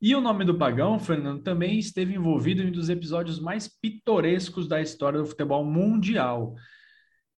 [0.00, 4.68] e o nome do Pagão, Fernando, também esteve envolvido em um dos episódios mais pitorescos
[4.68, 6.54] da história do futebol mundial.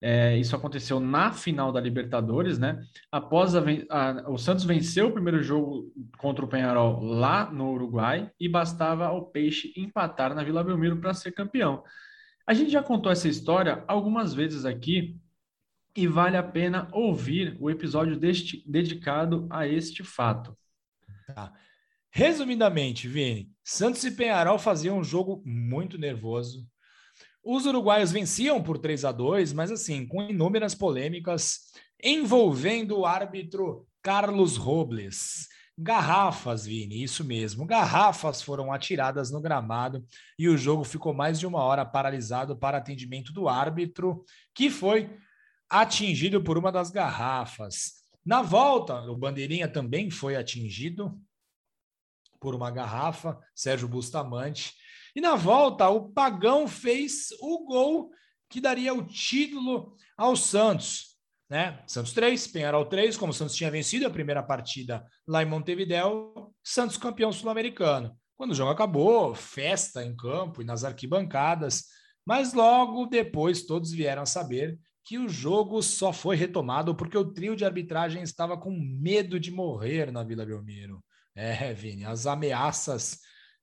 [0.00, 2.80] É, isso aconteceu na final da Libertadores, né?
[3.10, 8.30] Após a, a, o Santos venceu o primeiro jogo contra o Penharol lá no Uruguai
[8.38, 11.82] e bastava ao Peixe empatar na Vila Belmiro para ser campeão.
[12.46, 15.20] A gente já contou essa história algumas vezes aqui
[15.96, 20.56] e vale a pena ouvir o episódio deste, dedicado a este fato.
[21.34, 21.52] Tá.
[22.10, 26.66] Resumidamente, Vini, Santos e Penharol faziam um jogo muito nervoso.
[27.50, 31.72] Os uruguaios venciam por 3 a 2, mas assim, com inúmeras polêmicas
[32.04, 35.48] envolvendo o árbitro Carlos Robles.
[35.74, 37.64] Garrafas, Vini, isso mesmo.
[37.64, 40.04] Garrafas foram atiradas no gramado
[40.38, 45.18] e o jogo ficou mais de uma hora paralisado para atendimento do árbitro, que foi
[45.70, 48.02] atingido por uma das garrafas.
[48.26, 51.18] Na volta, o Bandeirinha também foi atingido
[52.38, 54.74] por uma garrafa, Sérgio Bustamante.
[55.18, 58.08] E na volta, o Pagão fez o gol
[58.48, 61.16] que daria o título ao Santos.
[61.50, 61.82] Né?
[61.88, 66.54] Santos 3, Penharol 3, como o Santos tinha vencido a primeira partida lá em Montevideo,
[66.62, 68.16] Santos campeão sul-americano.
[68.36, 71.86] Quando o jogo acabou, festa em campo e nas arquibancadas,
[72.24, 77.56] mas logo depois todos vieram saber que o jogo só foi retomado porque o trio
[77.56, 81.04] de arbitragem estava com medo de morrer na Vila Belmiro.
[81.34, 83.18] É, Vini, as ameaças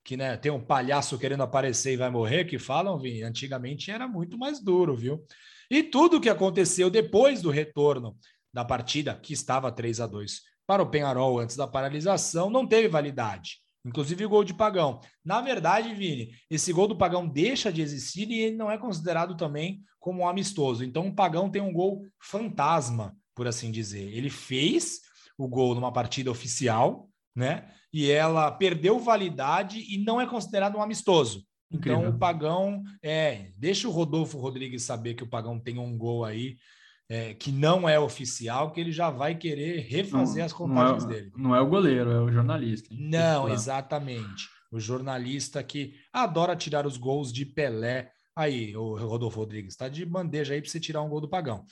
[0.05, 4.07] que né, tem um palhaço querendo aparecer e vai morrer, que falam, Vini, antigamente era
[4.07, 5.25] muito mais duro, viu?
[5.69, 8.15] E tudo o que aconteceu depois do retorno
[8.53, 12.87] da partida, que estava 3 a 2 para o Penharol antes da paralisação, não teve
[12.87, 13.57] validade.
[13.83, 14.99] Inclusive o gol de Pagão.
[15.23, 19.35] Na verdade, Vini, esse gol do Pagão deixa de existir e ele não é considerado
[19.35, 20.83] também como um amistoso.
[20.83, 24.11] Então o Pagão tem um gol fantasma, por assim dizer.
[24.15, 25.01] Ele fez
[25.37, 27.65] o gol numa partida oficial, né?
[27.91, 31.43] E ela perdeu validade e não é considerado um amistoso.
[31.71, 31.99] Incrível.
[31.99, 36.23] Então o Pagão é, deixa o Rodolfo Rodrigues saber que o Pagão tem um gol
[36.23, 36.57] aí
[37.09, 41.11] é, que não é oficial, que ele já vai querer refazer não, as contagens não
[41.11, 41.31] é, dele.
[41.35, 42.89] Não é o goleiro, é o jornalista.
[42.91, 44.49] Não, exatamente.
[44.71, 48.11] O jornalista que adora tirar os gols de Pelé.
[48.35, 51.63] Aí, o Rodolfo Rodrigues, está de bandeja aí para você tirar um gol do Pagão.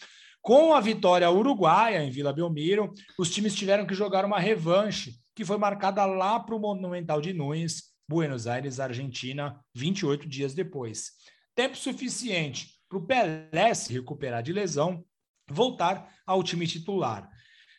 [0.41, 5.45] Com a vitória uruguaia em Vila Belmiro, os times tiveram que jogar uma revanche que
[5.45, 11.11] foi marcada lá para o Monumental de Nunes, Buenos Aires, Argentina, 28 dias depois.
[11.55, 15.03] Tempo suficiente para o Pelé se recuperar de lesão,
[15.49, 17.29] voltar ao time titular.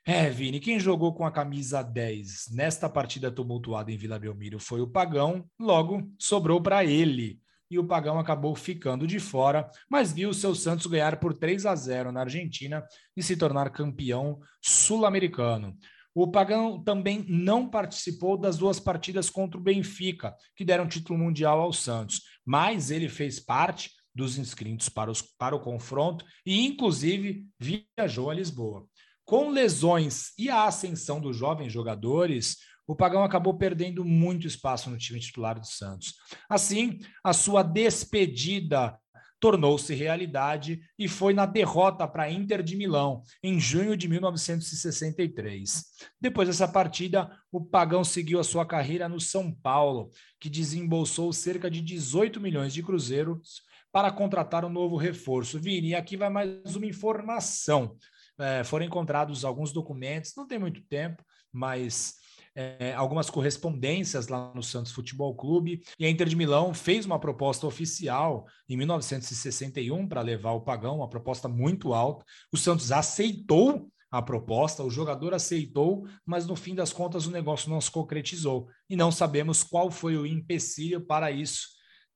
[0.06, 4.82] É, Vini, quem jogou com a camisa 10 nesta partida tumultuada em Vila Belmiro foi
[4.82, 7.40] o Pagão, logo sobrou para ele.
[7.70, 11.64] E o Pagão acabou ficando de fora, mas viu o seu Santos ganhar por 3
[11.64, 12.86] a 0 na Argentina
[13.16, 15.74] e se tornar campeão sul-americano.
[16.14, 21.60] O Pagão também não participou das duas partidas contra o Benfica, que deram título mundial
[21.60, 27.44] ao Santos, mas ele fez parte dos inscritos para, os, para o confronto e, inclusive,
[27.58, 28.86] viajou a Lisboa.
[29.24, 34.98] Com lesões e a ascensão dos jovens jogadores, o Pagão acabou perdendo muito espaço no
[34.98, 36.14] time titular do Santos.
[36.48, 38.96] Assim, a sua despedida
[39.44, 45.84] tornou-se realidade e foi na derrota para Inter de Milão, em junho de 1963.
[46.18, 50.08] Depois dessa partida, o Pagão seguiu a sua carreira no São Paulo,
[50.40, 53.60] que desembolsou cerca de 18 milhões de cruzeiros
[53.92, 55.60] para contratar um novo reforço.
[55.60, 57.98] Vini, aqui vai mais uma informação.
[58.38, 62.14] É, foram encontrados alguns documentos, não tem muito tempo, mas
[62.54, 67.18] é, algumas correspondências lá no Santos Futebol Clube e a Inter de Milão fez uma
[67.18, 72.24] proposta oficial em 1961 para levar o Pagão, uma proposta muito alta.
[72.52, 77.68] O Santos aceitou a proposta, o jogador aceitou, mas no fim das contas o negócio
[77.68, 81.66] não se concretizou e não sabemos qual foi o empecilho para isso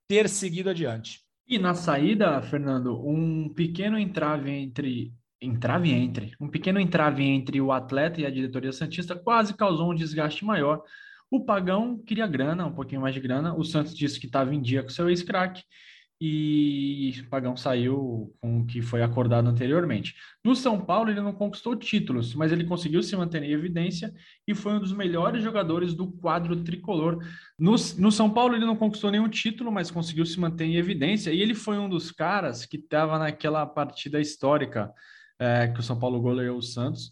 [0.07, 1.19] ter seguido adiante.
[1.45, 7.71] E na saída, Fernando, um pequeno entrave entre entrave entre, um pequeno entrave entre o
[7.71, 10.83] atleta e a diretoria Santista quase causou um desgaste maior.
[11.31, 13.55] O Pagão queria grana, um pouquinho mais de grana.
[13.55, 15.63] O Santos disse que estava em dia com seu ex-craque
[16.21, 20.15] e o Pagão saiu com o que foi acordado anteriormente.
[20.43, 24.13] No São Paulo, ele não conquistou títulos, mas ele conseguiu se manter em evidência
[24.45, 27.23] e foi um dos melhores jogadores do quadro tricolor.
[27.57, 31.31] No, no São Paulo, ele não conquistou nenhum título, mas conseguiu se manter em evidência
[31.31, 34.93] e ele foi um dos caras que estava naquela partida histórica
[35.39, 37.11] é, que o São Paulo goleou o Santos.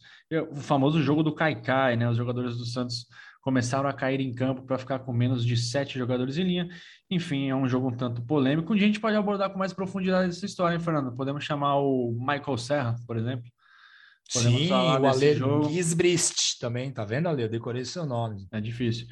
[0.51, 2.09] O famoso jogo do Caicai, né?
[2.09, 3.07] Os jogadores do Santos
[3.41, 6.67] começaram a cair em campo para ficar com menos de sete jogadores em linha.
[7.09, 8.75] Enfim, é um jogo um tanto polêmico.
[8.75, 11.15] Dia a gente pode abordar com mais profundidade essa história, hein, Fernando?
[11.15, 13.49] Podemos chamar o Michael Serra, por exemplo.
[14.33, 15.73] Podemos Sim, o Ale.
[15.73, 17.43] Gisbrist também, tá vendo, Ale?
[17.43, 18.45] Eu decorei seu nome.
[18.51, 19.07] É difícil.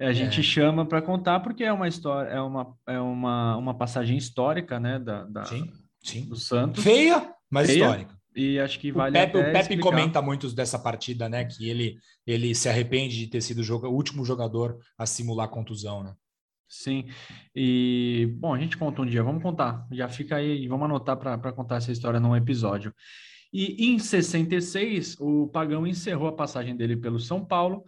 [0.00, 0.42] A gente é.
[0.42, 4.98] chama para contar porque é uma história, é uma, é uma, uma passagem histórica, né,
[4.98, 6.28] da, da sim, sim.
[6.28, 6.82] do Santos.
[6.84, 8.17] Feia, mas Feia, histórica.
[8.36, 11.98] E acho que vale o Pepe, o Pepe comenta muito dessa partida, né, que ele
[12.26, 16.14] ele se arrepende de ter sido o, o último jogador a simular contusão, né?
[16.68, 17.06] Sim.
[17.56, 19.86] E bom, a gente conta um dia, vamos contar.
[19.90, 22.92] Já fica aí, vamos anotar para contar essa história num episódio.
[23.50, 27.82] E em 66, o Pagão encerrou a passagem dele pelo São Paulo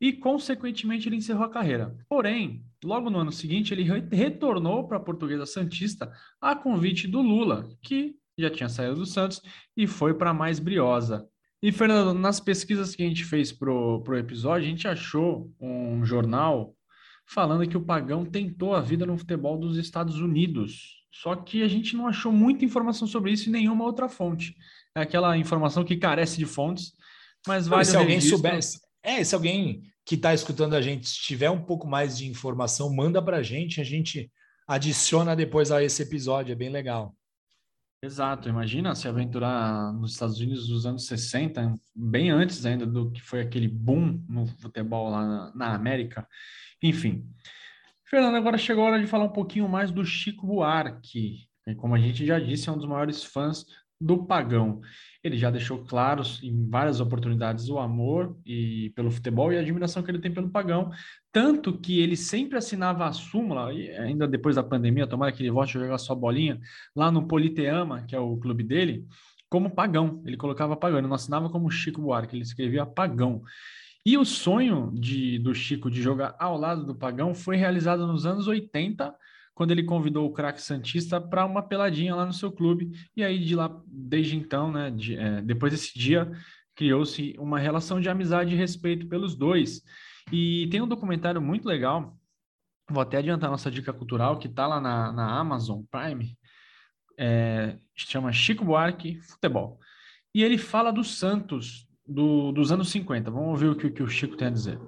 [0.00, 1.94] e, consequentemente, ele encerrou a carreira.
[2.08, 7.68] Porém, logo no ano seguinte, ele retornou para a Portuguesa Santista a convite do Lula,
[7.82, 9.40] que já tinha saído do Santos
[9.76, 11.26] e foi para mais briosa.
[11.62, 16.04] E, Fernando, nas pesquisas que a gente fez para o episódio, a gente achou um
[16.04, 16.74] jornal
[17.24, 21.02] falando que o Pagão tentou a vida no futebol dos Estados Unidos.
[21.12, 24.56] Só que a gente não achou muita informação sobre isso em nenhuma outra fonte.
[24.96, 26.92] É aquela informação que carece de fontes,
[27.46, 31.62] mas vale Se alguém soubesse, é, se alguém que está escutando a gente tiver um
[31.62, 34.30] pouco mais de informação, manda para a gente, a gente
[34.66, 37.14] adiciona depois a esse episódio, é bem legal.
[38.04, 43.22] Exato, imagina se aventurar nos Estados Unidos dos anos 60, bem antes ainda do que
[43.22, 46.26] foi aquele boom no futebol lá na, na América.
[46.82, 47.24] Enfim.
[48.04, 51.94] Fernando, agora chegou a hora de falar um pouquinho mais do Chico Buarque, que, como
[51.94, 53.64] a gente já disse, é um dos maiores fãs
[54.00, 54.80] do Pagão.
[55.22, 60.02] Ele já deixou claros em várias oportunidades o amor e pelo futebol e a admiração
[60.02, 60.90] que ele tem pelo Pagão,
[61.30, 65.50] tanto que ele sempre assinava a súmula, e ainda depois da pandemia, tomara que ele
[65.50, 66.60] volte a jogar sua bolinha,
[66.94, 69.06] lá no Politeama, que é o clube dele,
[69.48, 70.22] como Pagão.
[70.24, 73.42] Ele colocava Pagão, ele não assinava como Chico Buarque, ele escrevia Pagão.
[74.04, 78.26] E o sonho de, do Chico de jogar ao lado do Pagão foi realizado nos
[78.26, 79.14] anos 80,
[79.54, 82.90] quando ele convidou o craque Santista para uma peladinha lá no seu clube.
[83.16, 86.30] E aí, de lá, desde então, né, de, é, depois desse dia,
[86.74, 89.82] criou-se uma relação de amizade e respeito pelos dois.
[90.32, 92.16] E tem um documentário muito legal,
[92.90, 96.36] vou até adiantar nossa dica cultural, que está lá na, na, Amazon Prime,
[97.18, 99.78] é, chama Chico Buarque Futebol.
[100.34, 103.30] E ele fala do Santos do, dos anos 50.
[103.30, 104.78] Vamos ouvir o que, que o Chico tem a dizer.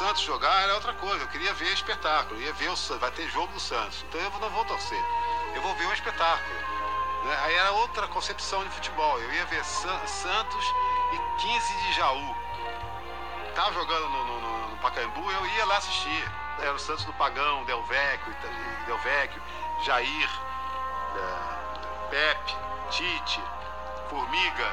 [0.00, 3.52] Santos jogar era outra coisa, eu queria ver espetáculo, ia ver o vai ter jogo
[3.52, 4.02] do Santos.
[4.08, 5.04] Então eu não vou torcer,
[5.54, 6.54] eu vou ver um espetáculo.
[7.24, 7.38] Né?
[7.42, 9.18] Aí era outra concepção de futebol.
[9.18, 10.64] Eu ia ver San, Santos
[11.12, 12.36] e 15 de Jaú.
[13.54, 16.32] Tava jogando no, no, no, Pacaembu, eu ia lá assistir.
[16.60, 18.34] Era o Santos do Pagão, Del Vecchio,
[18.86, 19.42] Del Vecchio
[19.84, 20.30] Jair,
[21.14, 22.56] é, Pepe,
[22.88, 23.42] Tite,
[24.08, 24.72] Formiga,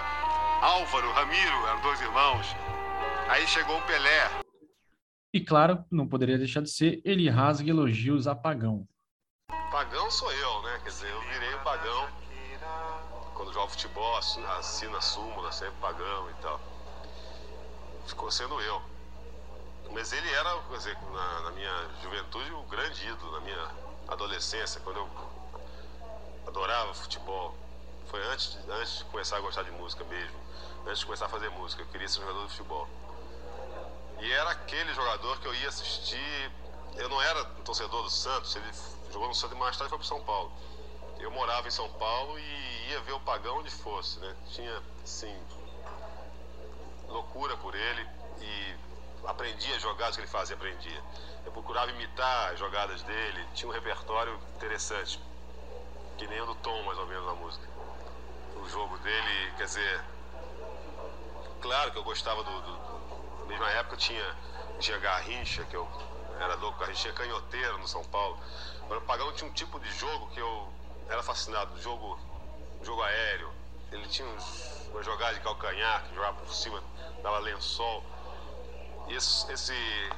[0.62, 2.56] Álvaro, Ramiro, eram dois irmãos.
[3.28, 4.47] Aí chegou o Pelé.
[5.34, 8.88] E claro, não poderia deixar de ser, ele rasga elogios a Pagão.
[9.72, 10.80] Pagão sou eu, né?
[10.84, 12.10] Quer dizer, eu virei o Pagão.
[13.34, 16.60] Quando jogo futebol, assina a súmula, sempre Pagão e tal.
[18.08, 18.82] Ficou sendo eu.
[19.92, 23.72] Mas ele era, quer dizer, na, na minha juventude, o grande ídolo, na minha
[24.08, 25.10] adolescência, quando eu
[26.48, 27.56] adorava futebol.
[28.08, 30.40] Foi antes, antes de começar a gostar de música mesmo.
[30.86, 32.88] Antes de começar a fazer música, eu queria ser jogador de futebol.
[34.20, 36.52] E era aquele jogador que eu ia assistir.
[36.96, 38.72] Eu não era torcedor do Santos, ele
[39.12, 40.52] jogou no Santos e mais tarde foi para São Paulo.
[41.20, 44.36] Eu morava em São Paulo e ia ver o Pagão onde fosse, né?
[44.52, 45.36] Tinha, assim,
[47.08, 48.08] loucura por ele
[48.42, 48.76] e
[49.26, 51.04] aprendia as jogadas que ele fazia, aprendia.
[51.46, 55.20] Eu procurava imitar as jogadas dele, tinha um repertório interessante,
[56.18, 57.68] que nem o do Tom, mais ou menos, na música.
[58.56, 60.04] O jogo dele, quer dizer,
[61.62, 62.97] claro que eu gostava do, do
[63.48, 64.35] mesma época tinha,
[64.79, 65.87] tinha Garrincha, que eu
[66.39, 68.37] era louco, Garrincha tinha canhoteiro no São Paulo.
[68.89, 70.71] O Pagão tinha um tipo de jogo que eu
[71.10, 72.19] era fascinado, jogo,
[72.83, 73.52] jogo aéreo.
[73.91, 76.81] Ele tinha uns, uma jogada de calcanhar, que jogava por cima,
[77.23, 78.04] dava lençol.
[79.08, 80.10] E esse, esse,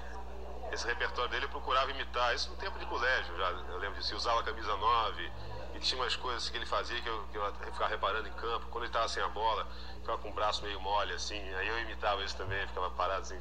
[0.72, 2.34] esse repertório dele eu procurava imitar.
[2.36, 4.14] Isso no tempo de colégio, já, eu lembro disso.
[4.14, 5.32] Eu usava camisa 9
[5.80, 8.68] tinha umas coisas que ele fazia que eu, que eu ficava reparando em campo.
[8.70, 9.68] Quando ele estava sem a bola,
[10.00, 11.40] ficava com o braço meio mole, assim.
[11.56, 13.36] Aí eu imitava isso também, ficava parado assim.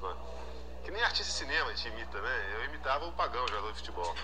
[0.85, 2.55] Que nem artista de cinema a gente imita, né?
[2.55, 4.15] Eu imitava o Pagão, jogador de futebol.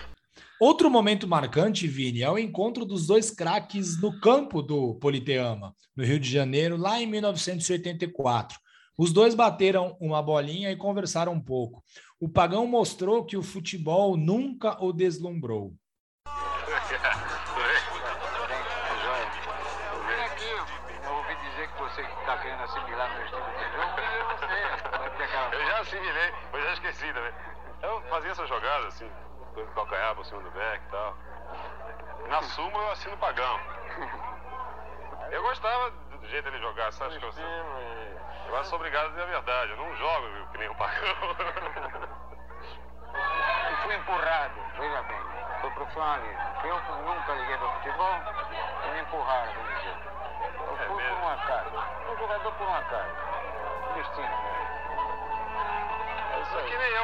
[0.59, 6.03] Outro momento marcante, Vini, é o encontro dos dois craques no campo do Politeama, no
[6.03, 8.57] Rio de Janeiro, lá em 1984.
[8.97, 11.83] Os dois bateram uma bolinha e conversaram um pouco.
[12.19, 15.73] O Pagão mostrou que o futebol nunca o deslumbrou.
[26.95, 27.33] Assimilei,
[27.81, 29.11] eu fazia essas jogadas, assim,
[29.53, 31.13] de calcanhar por cima do back e tal.
[32.29, 33.59] Na suma eu assino pagão.
[35.29, 37.19] Eu gostava do jeito dele jogar, sabe?
[37.19, 37.33] Que eu,
[38.47, 39.71] eu sou obrigado a dizer a verdade.
[39.71, 41.35] Eu não jogo que nem o pagão.
[43.71, 45.21] E fui empurrado, veja bem,
[45.59, 46.41] foi profissionalismo.
[46.63, 48.15] Eu nunca liguei para futebol
[48.85, 49.97] e me empurraram, vamos dizer.
[50.65, 51.69] Eu fui por um acaso.
[52.09, 53.34] Um jogador por um acaso.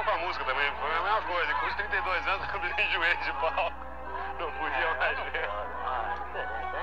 [0.03, 1.53] Com a música também, foi a mesma coisa.
[1.59, 3.71] Com os 32 anos eu me enjoei de pau.
[4.39, 5.47] Não podia mais ver.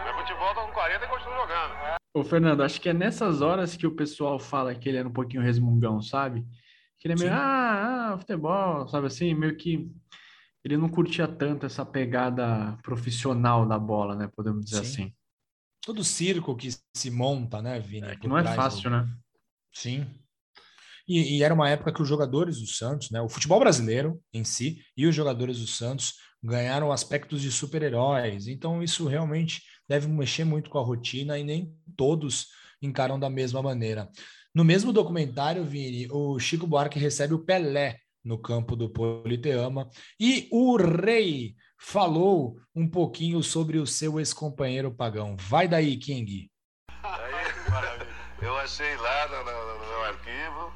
[0.05, 1.99] Mas futebol tá com 40 e continua jogando.
[2.15, 5.13] Ô, Fernando, acho que é nessas horas que o pessoal fala que ele era um
[5.13, 6.47] pouquinho resmungão, sabe?
[6.99, 9.35] Que ele é meio, ah, ah, futebol, sabe assim?
[9.35, 9.91] Meio que
[10.65, 14.31] ele não curtia tanto essa pegada profissional da bola, né?
[14.35, 15.03] Podemos dizer Sim.
[15.05, 15.15] assim.
[15.83, 18.09] Todo circo que se monta, né, Vini?
[18.09, 19.09] É que não é fácil, do- né?
[19.73, 20.07] Sim.
[21.09, 24.45] E, e era uma época que os jogadores do Santos, né, o futebol brasileiro em
[24.45, 28.47] si e os jogadores do Santos ganharam aspectos de super-heróis.
[28.47, 32.49] Então isso realmente deve mexer muito com a rotina e nem todos
[32.83, 34.09] encaram da mesma maneira.
[34.55, 39.89] No mesmo documentário, Vini, o Chico Buarque recebe o Pelé no campo do Politeama
[40.21, 45.37] e o Rei falou um pouquinho sobre o seu ex-companheiro Pagão.
[45.39, 46.51] Vai daí, King.
[48.41, 50.73] Eu achei lá no meu arquivo.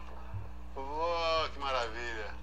[0.74, 2.34] Oh, que maravilha.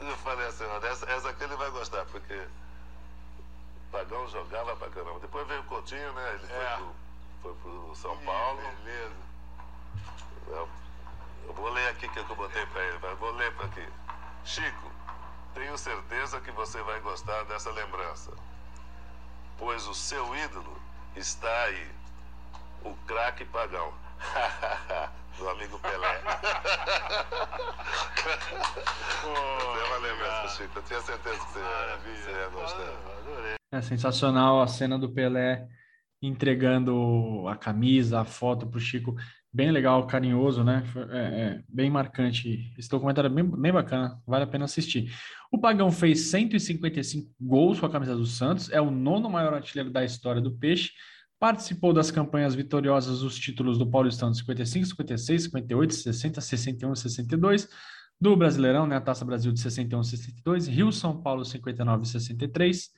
[0.00, 5.20] Eu falei assim, essa, essa aqui ele vai gostar, porque o Pagão jogava pra caramba.
[5.20, 6.34] Depois veio o Coutinho, né?
[6.34, 6.94] Ele foi, pro,
[7.42, 8.60] foi pro São Paulo.
[8.84, 9.14] Beleza.
[10.48, 10.68] Eu,
[11.46, 12.98] eu vou ler aqui o que eu botei pra ele.
[13.00, 13.86] mas Vou ler pra aqui.
[14.44, 14.90] Chico,
[15.54, 18.32] tenho certeza que você vai gostar dessa lembrança.
[19.58, 20.76] Pois o seu ídolo
[21.14, 21.90] está aí
[22.82, 23.92] o craque pagão.
[25.38, 26.22] Do amigo Pelé.
[29.24, 30.78] Você vai lembrar, Chico.
[30.78, 31.60] Eu tinha certeza que você,
[32.22, 33.56] você ia gostar.
[33.72, 35.66] É sensacional a cena do Pelé
[36.22, 39.14] entregando a camisa, a foto pro Chico.
[39.52, 40.82] Bem legal, carinhoso, né?
[41.10, 42.72] É, é bem marcante.
[42.78, 45.12] Esse documentário é bem, bem bacana, vale a pena assistir.
[45.50, 49.90] O Pagão fez 155 gols com a camisa do Santos, é o nono maior artilheiro
[49.90, 50.90] da história do Peixe.
[51.44, 57.68] Participou das campanhas vitoriosas dos títulos do Paulistão 55, 56, 58, 60, 61 e 62,
[58.18, 62.06] do Brasileirão, né, a Taça Brasil de 61 e 62, Rio São Paulo 59 e
[62.06, 62.88] 63,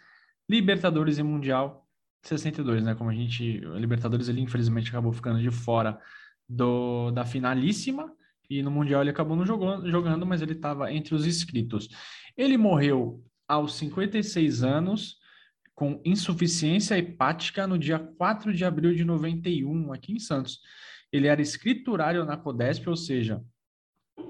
[0.49, 1.89] Libertadores e Mundial
[2.23, 2.95] 62, né?
[2.95, 5.99] Como a gente, a Libertadores ele infelizmente acabou ficando de fora
[6.49, 8.13] do, da finalíssima
[8.49, 11.89] e no Mundial ele acabou não jogando, jogando mas ele estava entre os inscritos.
[12.37, 15.17] Ele morreu aos 56 anos
[15.77, 20.59] com insuficiência hepática no dia 4 de abril de 91, aqui em Santos.
[21.13, 23.45] Ele era escriturário na Codesp, ou seja,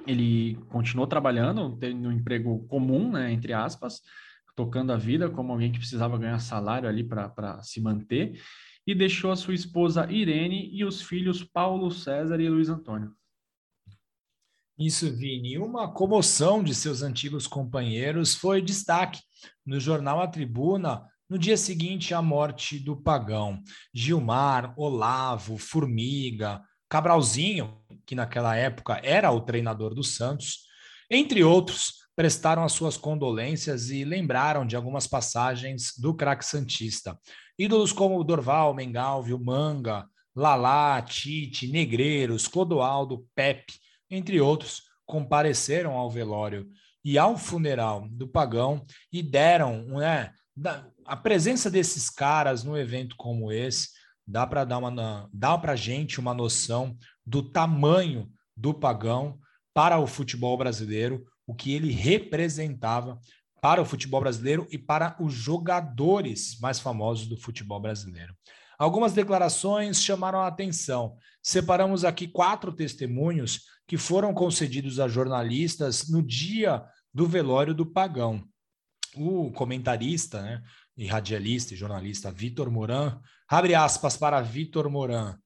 [0.04, 4.02] ele continuou trabalhando, tendo um emprego comum, né, entre aspas,
[4.56, 8.42] tocando a vida como alguém que precisava ganhar salário ali para se manter,
[8.84, 13.14] e deixou a sua esposa Irene e os filhos Paulo César e Luiz Antônio.
[14.76, 15.58] Isso, Vini.
[15.58, 19.20] Uma comoção de seus antigos companheiros foi destaque
[19.64, 23.62] no jornal A Tribuna no dia seguinte à morte do Pagão.
[23.92, 30.60] Gilmar, Olavo, Formiga, Cabralzinho, que naquela época era o treinador do Santos,
[31.10, 37.18] entre outros, prestaram as suas condolências e lembraram de algumas passagens do craque Santista.
[37.58, 43.74] Ídolos como Dorval, Mengalvio, Manga, Lalá, Tite, Negreiros, Clodoaldo, Pepe,
[44.10, 46.68] entre outros, compareceram ao velório
[47.04, 53.14] e ao funeral do Pagão e deram, né, da- a presença desses caras num evento
[53.16, 53.90] como esse
[54.26, 59.38] dá para dar uma dá para gente uma noção do tamanho do Pagão
[59.74, 63.20] para o futebol brasileiro, o que ele representava
[63.60, 68.34] para o futebol brasileiro e para os jogadores mais famosos do futebol brasileiro.
[68.78, 71.16] Algumas declarações chamaram a atenção.
[71.42, 78.44] Separamos aqui quatro testemunhos que foram concedidos a jornalistas no dia do velório do Pagão.
[79.16, 80.62] O comentarista, né,
[80.96, 85.36] e radialista e jornalista Vitor Moran, abre aspas para Vitor Moran,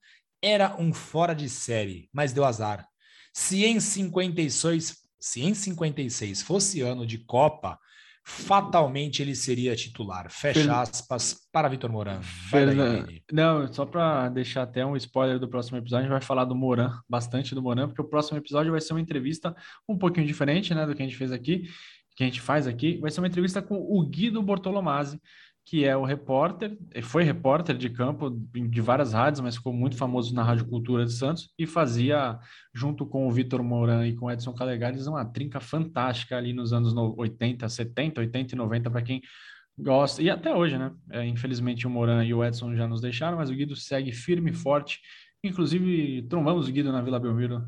[0.41, 2.85] era um fora de série, mas deu azar.
[3.33, 7.79] Se em 56, se em 56 fosse ano de Copa,
[8.23, 10.29] fatalmente ele seria titular.
[10.29, 12.21] Fecha aspas para Vitor Moran.
[12.21, 13.07] Fernan-.
[13.31, 16.55] Não, só para deixar até um spoiler do próximo episódio, a gente vai falar do
[16.55, 19.55] Moran, bastante do Moran, porque o próximo episódio vai ser uma entrevista
[19.87, 21.63] um pouquinho diferente, né, do que a gente fez aqui,
[22.15, 22.97] que a gente faz aqui.
[22.97, 25.19] Vai ser uma entrevista com o Guido Bortolomazzi,
[25.65, 30.33] que é o repórter, foi repórter de campo de várias rádios, mas ficou muito famoso
[30.33, 32.39] na Rádio Cultura de Santos e fazia,
[32.73, 36.73] junto com o Vitor Moran e com o Edson Calegares, uma trinca fantástica ali nos
[36.73, 39.21] anos 80, 70, 80 e 90, para quem
[39.77, 40.91] gosta, e até hoje, né?
[41.11, 44.51] É, infelizmente o Moran e o Edson já nos deixaram, mas o Guido segue firme
[44.51, 44.99] e forte.
[45.43, 47.63] Inclusive, trombamos o Guido na Vila Belmiro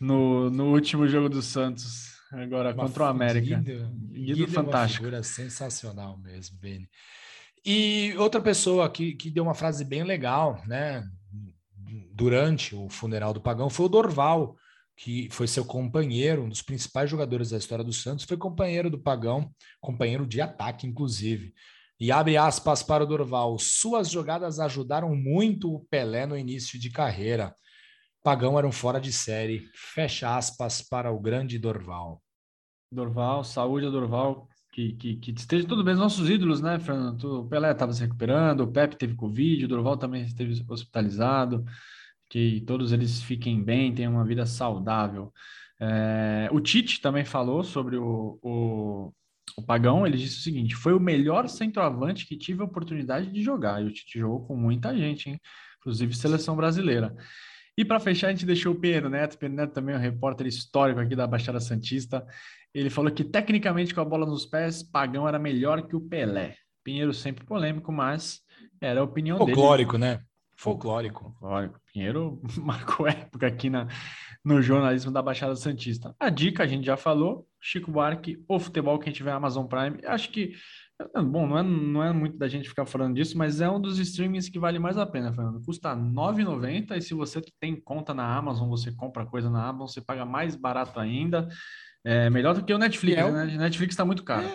[0.00, 3.60] no, no último jogo do Santos, agora Uma contra o América.
[3.60, 5.04] Guido, Guido, Guido fantástico.
[5.04, 6.88] É uma figura sensacional mesmo, Vini.
[7.64, 11.02] E outra pessoa que, que deu uma frase bem legal, né?
[12.12, 14.56] Durante o funeral do Pagão foi o Dorval,
[14.96, 18.98] que foi seu companheiro, um dos principais jogadores da história do Santos, foi companheiro do
[18.98, 21.54] Pagão, companheiro de ataque, inclusive.
[21.98, 26.90] E abre aspas para o Dorval: suas jogadas ajudaram muito o Pelé no início de
[26.90, 27.54] carreira.
[28.22, 29.68] Pagão era um fora de série.
[29.74, 32.22] Fecha aspas para o grande Dorval.
[32.90, 35.94] Dorval, saúde a Dorval, que, que, que esteja tudo bem.
[35.94, 37.40] Os nossos ídolos, né, Fernando?
[37.40, 41.64] O Pelé estava se recuperando, o Pepe teve Covid, o Dorval também esteve hospitalizado.
[42.28, 45.32] Que todos eles fiquem bem, tenham uma vida saudável.
[45.80, 49.12] É, o Tite também falou sobre o, o,
[49.58, 50.06] o, Pagão.
[50.06, 53.82] Ele disse o seguinte: foi o melhor centroavante que tive a oportunidade de jogar.
[53.82, 55.40] E o Tite jogou com muita gente, hein?
[55.78, 57.14] inclusive seleção brasileira.
[57.76, 59.36] E para fechar, a gente deixou o Pedro Neto.
[59.36, 62.24] Pedro Neto também é um repórter histórico aqui da Baixada Santista.
[62.72, 66.56] Ele falou que, tecnicamente, com a bola nos pés, Pagão era melhor que o Pelé.
[66.84, 68.40] Pinheiro sempre polêmico, mas
[68.80, 70.14] era a opinião Folclórico, dele.
[70.14, 70.20] né?
[70.56, 71.22] Folclórico.
[71.22, 71.80] Folclórico.
[71.92, 73.88] Pinheiro marcou época aqui na,
[74.44, 76.14] no jornalismo da Baixada Santista.
[76.18, 79.98] A dica a gente já falou: Chico Buarque, o futebol, quem tiver Amazon Prime.
[80.04, 80.54] Acho que,
[81.24, 83.98] bom, não é, não é muito da gente ficar falando disso, mas é um dos
[83.98, 85.60] streamings que vale mais a pena, Fernando.
[85.64, 89.88] Custa R$ 9,90 e se você tem conta na Amazon, você compra coisa na Amazon,
[89.88, 91.48] você paga mais barato ainda.
[92.04, 93.44] É melhor do que o Netflix, É o- né?
[93.56, 94.46] Netflix está muito caro.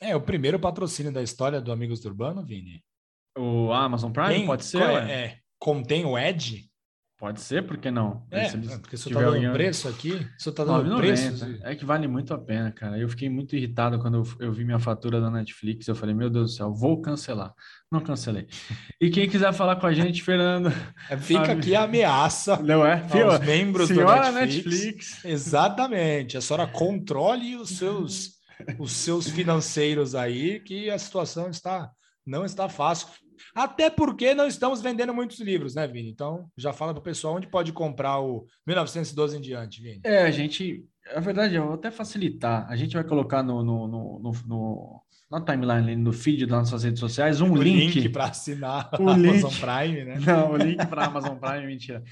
[0.00, 2.82] É, o primeiro patrocínio da história do Amigos do Urbano, Vini.
[3.36, 4.82] O Amazon Prime Tem- pode ser?
[4.82, 6.68] é, é, contém o Ed?
[7.18, 8.26] Pode ser, por que não?
[8.30, 10.98] É, Se eles porque tiver tá dando alguém- preço aqui, eu tá dando 9,90.
[10.98, 11.58] preço.
[11.62, 12.98] É que vale muito a pena, cara.
[12.98, 15.88] Eu fiquei muito irritado quando eu, eu vi minha fatura da Netflix.
[15.88, 17.54] Eu falei, meu Deus do céu, vou cancelar.
[17.90, 18.46] Não cancelei.
[19.00, 20.70] E quem quiser falar com a gente, Fernando,
[21.08, 23.02] É, Fica Ah, aqui a ameaça não é?
[23.22, 24.74] aos membros do Senhora Netflix.
[24.74, 25.24] Netflix.
[25.24, 26.36] Exatamente.
[26.36, 28.32] A senhora controle os seus,
[28.78, 31.90] os seus financeiros aí, que a situação está
[32.26, 33.08] não está fácil.
[33.56, 36.10] Até porque não estamos vendendo muitos livros, né, Vini?
[36.10, 40.02] Então, já fala para o pessoal onde pode comprar o 1912 em diante, Vini.
[40.04, 40.84] É, a gente.
[41.14, 42.66] A verdade, eu vou até facilitar.
[42.68, 45.00] A gente vai colocar no, no, no, no,
[45.30, 47.98] na timeline, no feed das nossas redes sociais, um o link.
[47.98, 49.60] link, para assinar O Amazon link.
[49.60, 50.18] Prime, né?
[50.18, 52.04] Não, o link para Amazon Prime, mentira.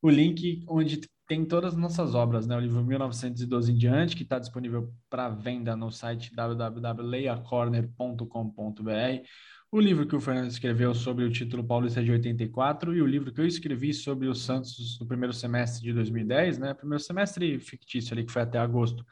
[0.00, 2.56] O link onde tem todas as nossas obras, né?
[2.56, 9.26] O livro 1912 em diante, que está disponível para venda no site www.leiacorner.com.br.
[9.74, 13.32] O livro que o Fernando escreveu sobre o título Paulista de 84 e o livro
[13.32, 16.74] que eu escrevi sobre o Santos no primeiro semestre de 2010, né?
[16.74, 19.02] Primeiro semestre fictício ali, que foi até agosto.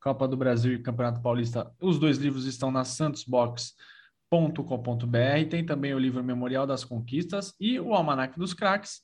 [0.00, 1.70] Copa do Brasil e Campeonato Paulista.
[1.80, 5.48] Os dois livros estão na santosbox.com.br.
[5.48, 9.02] Tem também o livro Memorial das Conquistas e o Almanac dos Craques,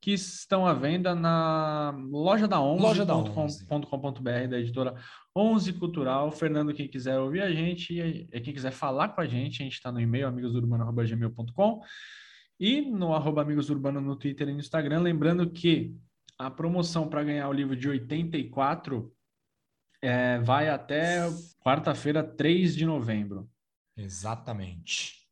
[0.00, 4.94] que estão à venda na loja da Loja da 11.com.br da editora
[5.36, 6.30] 11 Cultural.
[6.30, 9.74] Fernando, quem quiser ouvir a gente, e quem quiser falar com a gente, a gente
[9.74, 11.82] está no e-mail amigosdourbano.gmail.com
[12.60, 15.00] e no arroba Amigos do Urbano no Twitter e no Instagram.
[15.00, 15.96] Lembrando que
[16.38, 19.12] a promoção para ganhar o livro de 84
[20.00, 21.28] é, vai até
[21.60, 23.48] quarta-feira, 3 de novembro.
[23.96, 25.22] Exatamente.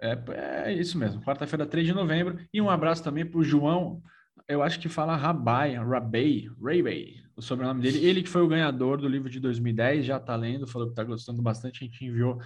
[0.00, 0.18] É,
[0.66, 2.38] é isso mesmo, quarta-feira, 3 de novembro.
[2.52, 4.02] E um abraço também para o João,
[4.48, 8.04] eu acho que fala Rabai, Rabei, Rabei, o sobrenome dele.
[8.04, 11.04] Ele que foi o ganhador do livro de 2010, já está lendo, falou que está
[11.04, 11.82] gostando bastante.
[11.82, 12.40] A gente enviou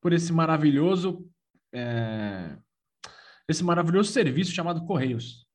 [0.00, 1.26] por esse maravilhoso,
[1.72, 2.56] é,
[3.48, 5.46] esse maravilhoso serviço chamado Correios.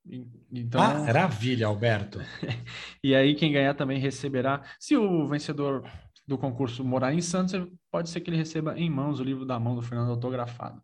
[0.51, 2.19] Então, Maravilha, Alberto.
[3.03, 4.61] e aí quem ganhar também receberá.
[4.79, 5.89] Se o vencedor
[6.27, 9.59] do concurso morar em Santos, pode ser que ele receba em mãos o livro da
[9.59, 10.81] mão do Fernando autografado.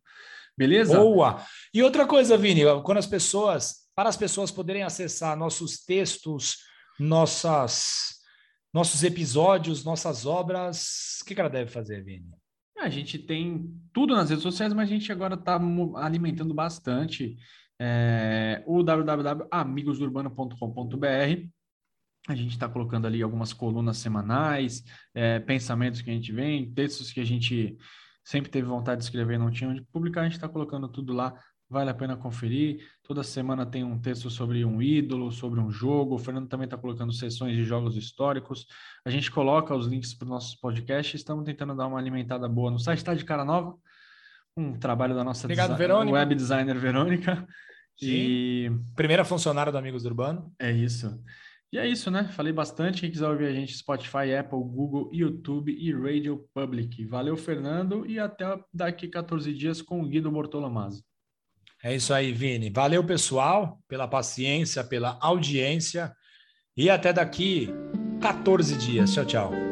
[0.57, 0.99] Beleza?
[0.99, 1.41] Boa!
[1.73, 6.57] E outra coisa, Vini, quando as pessoas, para as pessoas poderem acessar nossos textos,
[6.99, 8.19] nossas,
[8.73, 12.29] nossos episódios, nossas obras, o que, que ela deve fazer, Vini?
[12.77, 15.59] A gente tem tudo nas redes sociais, mas a gente agora está
[15.95, 17.37] alimentando bastante
[17.79, 21.49] é, o www.amigosdurbano.com.br.
[22.27, 24.83] A gente está colocando ali algumas colunas semanais,
[25.13, 27.77] é, pensamentos que a gente vem, textos que a gente
[28.23, 31.13] sempre teve vontade de escrever e não tinha onde publicar, a gente está colocando tudo
[31.13, 31.33] lá.
[31.69, 32.83] Vale a pena conferir.
[33.03, 36.15] Toda semana tem um texto sobre um ídolo, sobre um jogo.
[36.15, 38.65] O Fernando também está colocando sessões de jogos históricos.
[39.05, 41.19] A gente coloca os links para os nossos podcasts.
[41.19, 42.97] Estamos tentando dar uma alimentada boa no site.
[42.97, 43.77] Está de cara nova.
[44.57, 45.77] um trabalho da nossa Obrigado,
[46.11, 47.47] web designer Verônica.
[48.01, 50.51] E Primeira funcionária do Amigos do Urbano.
[50.57, 51.21] é isso.
[51.71, 52.23] E é isso, né?
[52.29, 53.01] Falei bastante.
[53.01, 57.05] Quem quiser ouvir a gente, Spotify, Apple, Google, YouTube e Radio Public.
[57.05, 61.03] Valeu, Fernando, e até daqui 14 dias com o Guido Bortolomazzi.
[61.83, 62.69] É isso aí, Vini.
[62.69, 66.13] Valeu, pessoal, pela paciência, pela audiência.
[66.75, 67.69] E até daqui
[68.21, 69.13] 14 dias.
[69.13, 69.68] Tchau, tchau.